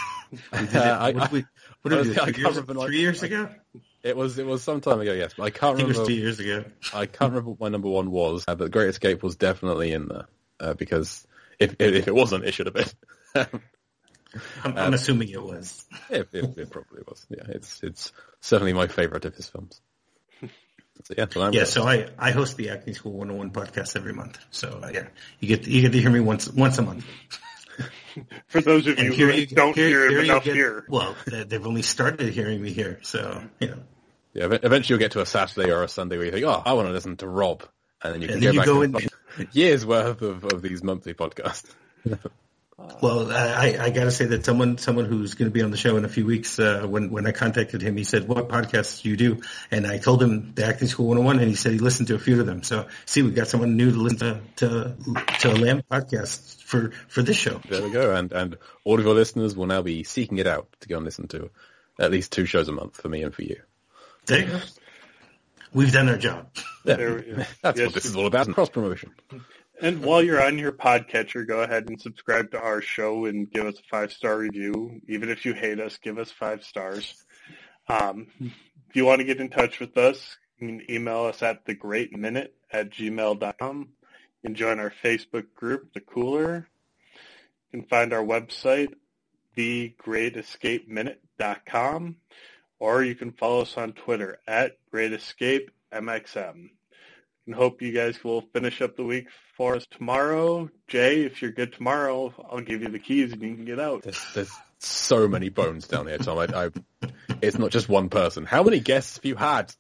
what 0.51 0.71
did 0.71 1.33
we, 1.33 1.45
what 1.83 1.91
did 1.91 2.07
we 2.07 2.15
do? 2.15 2.33
Three, 2.33 2.43
years, 2.43 2.59
three 2.87 2.99
years 2.99 3.23
ago? 3.23 3.51
It 4.07 4.17
was 4.17 4.39
it 4.39 4.47
was 4.47 4.63
some 4.63 4.81
time 4.81 5.01
ago, 5.01 5.13
yes, 5.13 5.35
but 5.37 5.43
I 5.43 5.51
can't 5.51 5.65
I 5.65 5.83
remember. 5.83 5.93
it 5.95 5.99
was 5.99 6.09
two 6.09 6.15
years 6.15 6.39
ago. 6.39 6.65
I 6.95 7.07
can't 7.07 7.33
remember 7.33 7.51
what 7.51 7.61
my 7.61 7.69
number 7.69 7.89
one 7.89 8.13
was, 8.13 8.45
uh, 8.47 8.55
but 8.55 8.71
Great 8.71 8.89
Escape 8.89 9.21
was 9.21 9.35
definitely 9.35 9.91
in 9.91 10.07
there 10.07 10.27
uh, 10.61 10.75
because 10.75 11.27
if 11.59 11.75
if 11.81 12.07
it 12.07 12.15
wasn't, 12.15 12.45
it 12.45 12.55
should 12.55 12.67
have 12.67 12.75
been. 12.75 12.87
I'm, 14.65 14.79
I'm 14.79 14.95
assuming 14.95 15.31
it 15.31 15.43
was. 15.43 15.85
It, 16.09 16.29
it, 16.33 16.57
it, 16.57 16.71
probably 16.71 17.03
was. 17.05 17.27
Yeah, 17.29 17.47
it's 17.49 17.83
it's 17.83 18.13
certainly 18.41 18.73
my 18.75 18.87
favorite 18.87 19.25
of 19.25 19.35
his 19.35 19.49
films. 19.49 19.81
So, 21.03 21.15
yeah, 21.19 21.27
so 21.29 21.51
yeah. 21.51 21.65
So 21.65 21.83
I, 21.83 22.09
I 22.17 22.31
host 22.31 22.57
the 22.57 22.71
Acting 22.71 22.95
School 22.95 23.13
101 23.13 23.51
podcast 23.51 23.97
every 23.97 24.13
month. 24.13 24.39
So 24.53 24.81
uh, 24.85 24.91
yeah, 24.95 25.09
you 25.41 25.49
get 25.49 25.65
to, 25.65 25.71
you 25.71 25.83
get 25.83 25.93
to 25.93 26.01
hear 26.01 26.11
me 26.11 26.21
once 26.21 26.49
once 26.49 26.79
a 26.79 26.83
month. 26.83 27.05
For 28.47 28.61
those 28.61 28.87
of 28.87 28.99
you 29.01 29.13
who 29.13 29.27
you, 29.33 29.47
don't 29.47 29.75
here, 29.75 29.89
hear 29.89 30.11
here 30.11 30.21
enough 30.23 30.45
get, 30.45 30.55
here, 30.55 30.87
well, 30.89 31.17
they've 31.27 31.67
only 31.67 31.83
started 31.83 32.33
hearing 32.33 32.63
me 32.63 32.73
here, 32.73 33.01
so 33.03 33.43
you 33.59 33.69
know. 33.69 33.83
Yeah, 34.37 34.49
eventually 34.63 34.95
you'll 34.95 34.99
get 34.99 35.13
to 35.13 35.23
a 35.23 35.27
Saturday 35.27 35.73
or 35.73 35.83
a 35.83 35.89
Sunday 35.89 36.19
where 36.19 36.27
you 36.27 36.33
think, 36.33 36.45
oh, 36.45 36.63
I 36.63 36.75
want 36.75 36.89
to 36.89 36.93
listen 36.93 37.17
to 37.19 37.27
Rob, 37.27 37.63
and 38.03 38.15
then 38.15 38.21
you 38.21 38.29
can 38.29 38.35
and 38.35 38.43
go 38.45 38.53
you 38.53 38.59
back 38.59 38.67
go 38.67 38.83
and 38.83 39.01
in... 39.39 39.49
years 39.53 39.87
worth 39.87 40.21
of, 40.21 40.45
of 40.45 40.61
these 40.61 40.83
monthly 40.83 41.15
podcasts. 41.15 41.73
Well, 43.01 43.33
I, 43.33 43.79
I 43.81 43.89
got 43.91 44.05
to 44.05 44.11
say 44.11 44.27
that 44.27 44.45
someone 44.45 44.77
someone 44.77 45.07
who's 45.07 45.33
going 45.33 45.51
to 45.51 45.53
be 45.53 45.63
on 45.63 45.71
the 45.71 45.79
show 45.79 45.97
in 45.97 46.05
a 46.05 46.11
few 46.11 46.27
weeks, 46.27 46.59
uh, 46.59 46.87
when 46.87 47.11
when 47.11 47.27
I 47.27 47.33
contacted 47.33 47.81
him, 47.81 47.97
he 47.97 48.05
said, 48.05 48.29
"What 48.29 48.51
podcasts 48.51 49.03
do 49.03 49.09
you 49.09 49.17
do?" 49.17 49.41
And 49.71 49.87
I 49.87 49.97
told 49.97 50.23
him 50.23 50.53
the 50.55 50.67
Acting 50.67 50.89
School 50.89 51.07
101, 51.07 51.39
and 51.39 51.49
he 51.49 51.55
said 51.55 51.73
he 51.73 51.79
listened 51.79 52.09
to 52.09 52.17
a 52.17 52.19
few 52.19 52.39
of 52.39 52.45
them. 52.45 52.63
So, 52.63 52.87
see, 53.07 53.23
we've 53.23 53.35
got 53.35 53.49
someone 53.49 53.79
new 53.79 53.93
to 53.93 53.97
listen 53.97 54.19
to 54.19 54.41
to, 54.57 55.25
to 55.41 55.53
Lamb 55.53 55.83
podcast 55.91 56.63
for 56.63 56.91
for 57.09 57.23
this 57.23 57.39
show. 57.39 57.63
There 57.67 57.83
we 57.83 57.91
go, 57.91 58.15
and 58.15 58.31
and 58.33 58.59
all 58.85 58.99
of 58.99 59.05
your 59.07 59.15
listeners 59.15 59.57
will 59.57 59.67
now 59.67 59.81
be 59.81 60.05
seeking 60.05 60.37
it 60.37 60.47
out 60.47 60.69
to 60.81 60.89
go 60.89 60.97
and 60.97 61.05
listen 61.07 61.29
to 61.29 61.49
at 61.99 62.11
least 62.11 62.31
two 62.31 62.45
shows 62.45 62.69
a 62.69 62.73
month 62.73 63.01
for 63.01 63.09
me 63.09 63.23
and 63.23 63.35
for 63.35 63.43
you. 63.43 63.57
There. 64.27 64.63
We've 65.73 65.93
done 65.93 66.09
our 66.09 66.19
job. 66.19 66.49
Yeah. 66.85 66.97
That's 67.63 67.79
yes. 67.79 67.87
what 67.87 67.95
this 67.95 68.07
is 68.07 68.17
all 68.17 68.27
about, 68.27 68.53
cross 68.53 68.69
promotion. 68.69 69.13
And 69.81 70.03
while 70.03 70.23
you're 70.23 70.43
on 70.43 70.59
your 70.59 70.73
podcatcher, 70.73 71.47
go 71.47 71.61
ahead 71.61 71.89
and 71.89 72.01
subscribe 72.01 72.51
to 72.53 72.61
our 72.61 72.81
show 72.81 73.27
and 73.27 73.51
give 73.51 73.67
us 73.67 73.79
a 73.79 73.83
five-star 73.91 74.39
review. 74.39 75.03
Even 75.09 75.29
if 75.29 75.45
you 75.45 75.53
hate 75.53 75.81
us, 75.81 75.99
give 75.99 76.19
us 76.19 76.31
five 76.31 76.65
stars. 76.65 77.23
Um, 77.89 78.29
if 78.41 78.95
you 78.95 79.05
want 79.05 79.19
to 79.19 79.25
get 79.25 79.39
in 79.39 79.51
touch 79.51 79.81
with 79.81 79.99
us, 79.99 80.39
you 80.59 80.69
can 80.69 80.91
email 80.91 81.25
us 81.25 81.43
at 81.43 81.67
thegreatminute 81.67 82.49
at 82.73 82.89
gmail.com. 82.91 83.81
You 83.81 83.89
can 84.43 84.55
join 84.55 84.81
our 84.81 84.93
Facebook 85.05 85.53
group, 85.55 85.93
The 85.93 86.01
Cooler. 86.01 86.67
You 87.71 87.81
can 87.81 87.89
find 87.89 88.15
our 88.15 88.25
website, 88.25 88.95
thegreatescapeminute.com, 89.57 92.17
or 92.79 93.03
you 93.03 93.15
can 93.15 93.33
follow 93.33 93.63
us 93.63 93.77
on 93.77 93.93
Twitter 93.93 94.39
at 94.47 94.77
greatescapemxm 94.93 96.71
and 97.47 97.55
hope 97.55 97.81
you 97.81 97.93
guys 97.93 98.23
will 98.23 98.43
finish 98.53 98.83
up 98.83 98.97
the 98.97 99.05
week 99.05 99.29
for 99.57 99.77
us 99.77 99.87
tomorrow. 99.91 100.69
Jay, 100.89 101.23
if 101.23 101.41
you're 101.41 101.53
good 101.53 101.73
tomorrow, 101.73 102.35
I'll 102.51 102.61
give 102.61 102.83
you 102.83 102.89
the 102.89 102.99
keys 102.99 103.33
and 103.33 103.43
you 103.43 103.55
can 103.55 103.65
get 103.65 103.81
out. 103.81 104.03
There's, 104.03 104.21
there's 104.35 104.51
so 104.79 105.29
many 105.29 105.49
bones 105.49 105.87
down 105.89 106.07
here, 106.07 106.19
Tom. 106.19 106.39
I, 106.39 106.47
I, 106.67 106.71
it's 107.41 107.59
not 107.59 107.71
just 107.71 107.89
one 107.89 108.09
person. 108.09 108.45
How 108.45 108.63
many 108.63 108.81
guests 108.81 109.17
have 109.17 109.25
you 109.25 109.37
had? 109.37 109.73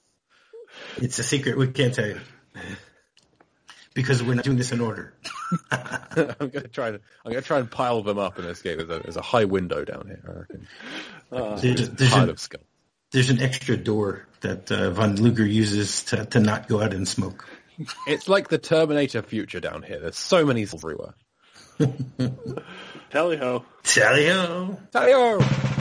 It's 0.98 1.18
a 1.18 1.22
secret. 1.22 1.58
We 1.58 1.68
can't 1.68 1.94
tell 1.94 2.06
you. 2.06 2.20
Because 3.94 4.22
we're 4.22 4.34
not 4.34 4.44
doing 4.44 4.58
this 4.58 4.72
in 4.72 4.80
order. 4.80 5.14
I'm 5.70 6.50
gonna 6.50 6.68
try 6.68 6.90
to. 6.90 7.00
I'm 7.24 7.32
gonna 7.32 7.40
try 7.40 7.60
and 7.60 7.70
pile 7.70 8.02
them 8.02 8.18
up 8.18 8.36
and 8.38 8.46
escape. 8.46 8.76
There's 8.76 8.90
a, 8.90 9.02
there's 9.02 9.16
a 9.16 9.22
high 9.22 9.46
window 9.46 9.86
down 9.86 10.06
here. 10.06 10.22
I 10.28 10.38
reckon. 10.38 10.66
Uh, 11.32 11.56
there's, 11.58 11.88
there's 11.88 12.10
pile 12.10 12.24
an, 12.24 12.28
of 12.28 12.38
skull. 12.38 12.60
There's 13.12 13.30
an 13.30 13.40
extra 13.40 13.76
door 13.76 14.26
that 14.40 14.70
uh, 14.70 14.90
Von 14.90 15.16
Luger 15.16 15.46
uses 15.46 16.04
to 16.04 16.24
to 16.26 16.40
not 16.40 16.68
go 16.68 16.80
out 16.82 16.92
and 16.92 17.06
smoke. 17.06 17.48
It's 18.06 18.28
like 18.28 18.48
the 18.48 18.58
Terminator 18.58 19.22
future 19.22 19.60
down 19.60 19.82
here. 19.82 20.00
There's 20.00 20.16
so 20.16 20.44
many 20.46 20.62
everywhere. 20.62 21.14
Tally 23.10 23.36
ho. 23.36 23.64
Tally 23.82 24.28
ho. 24.28 24.78
Tally 24.92 25.12
ho. 25.12 25.72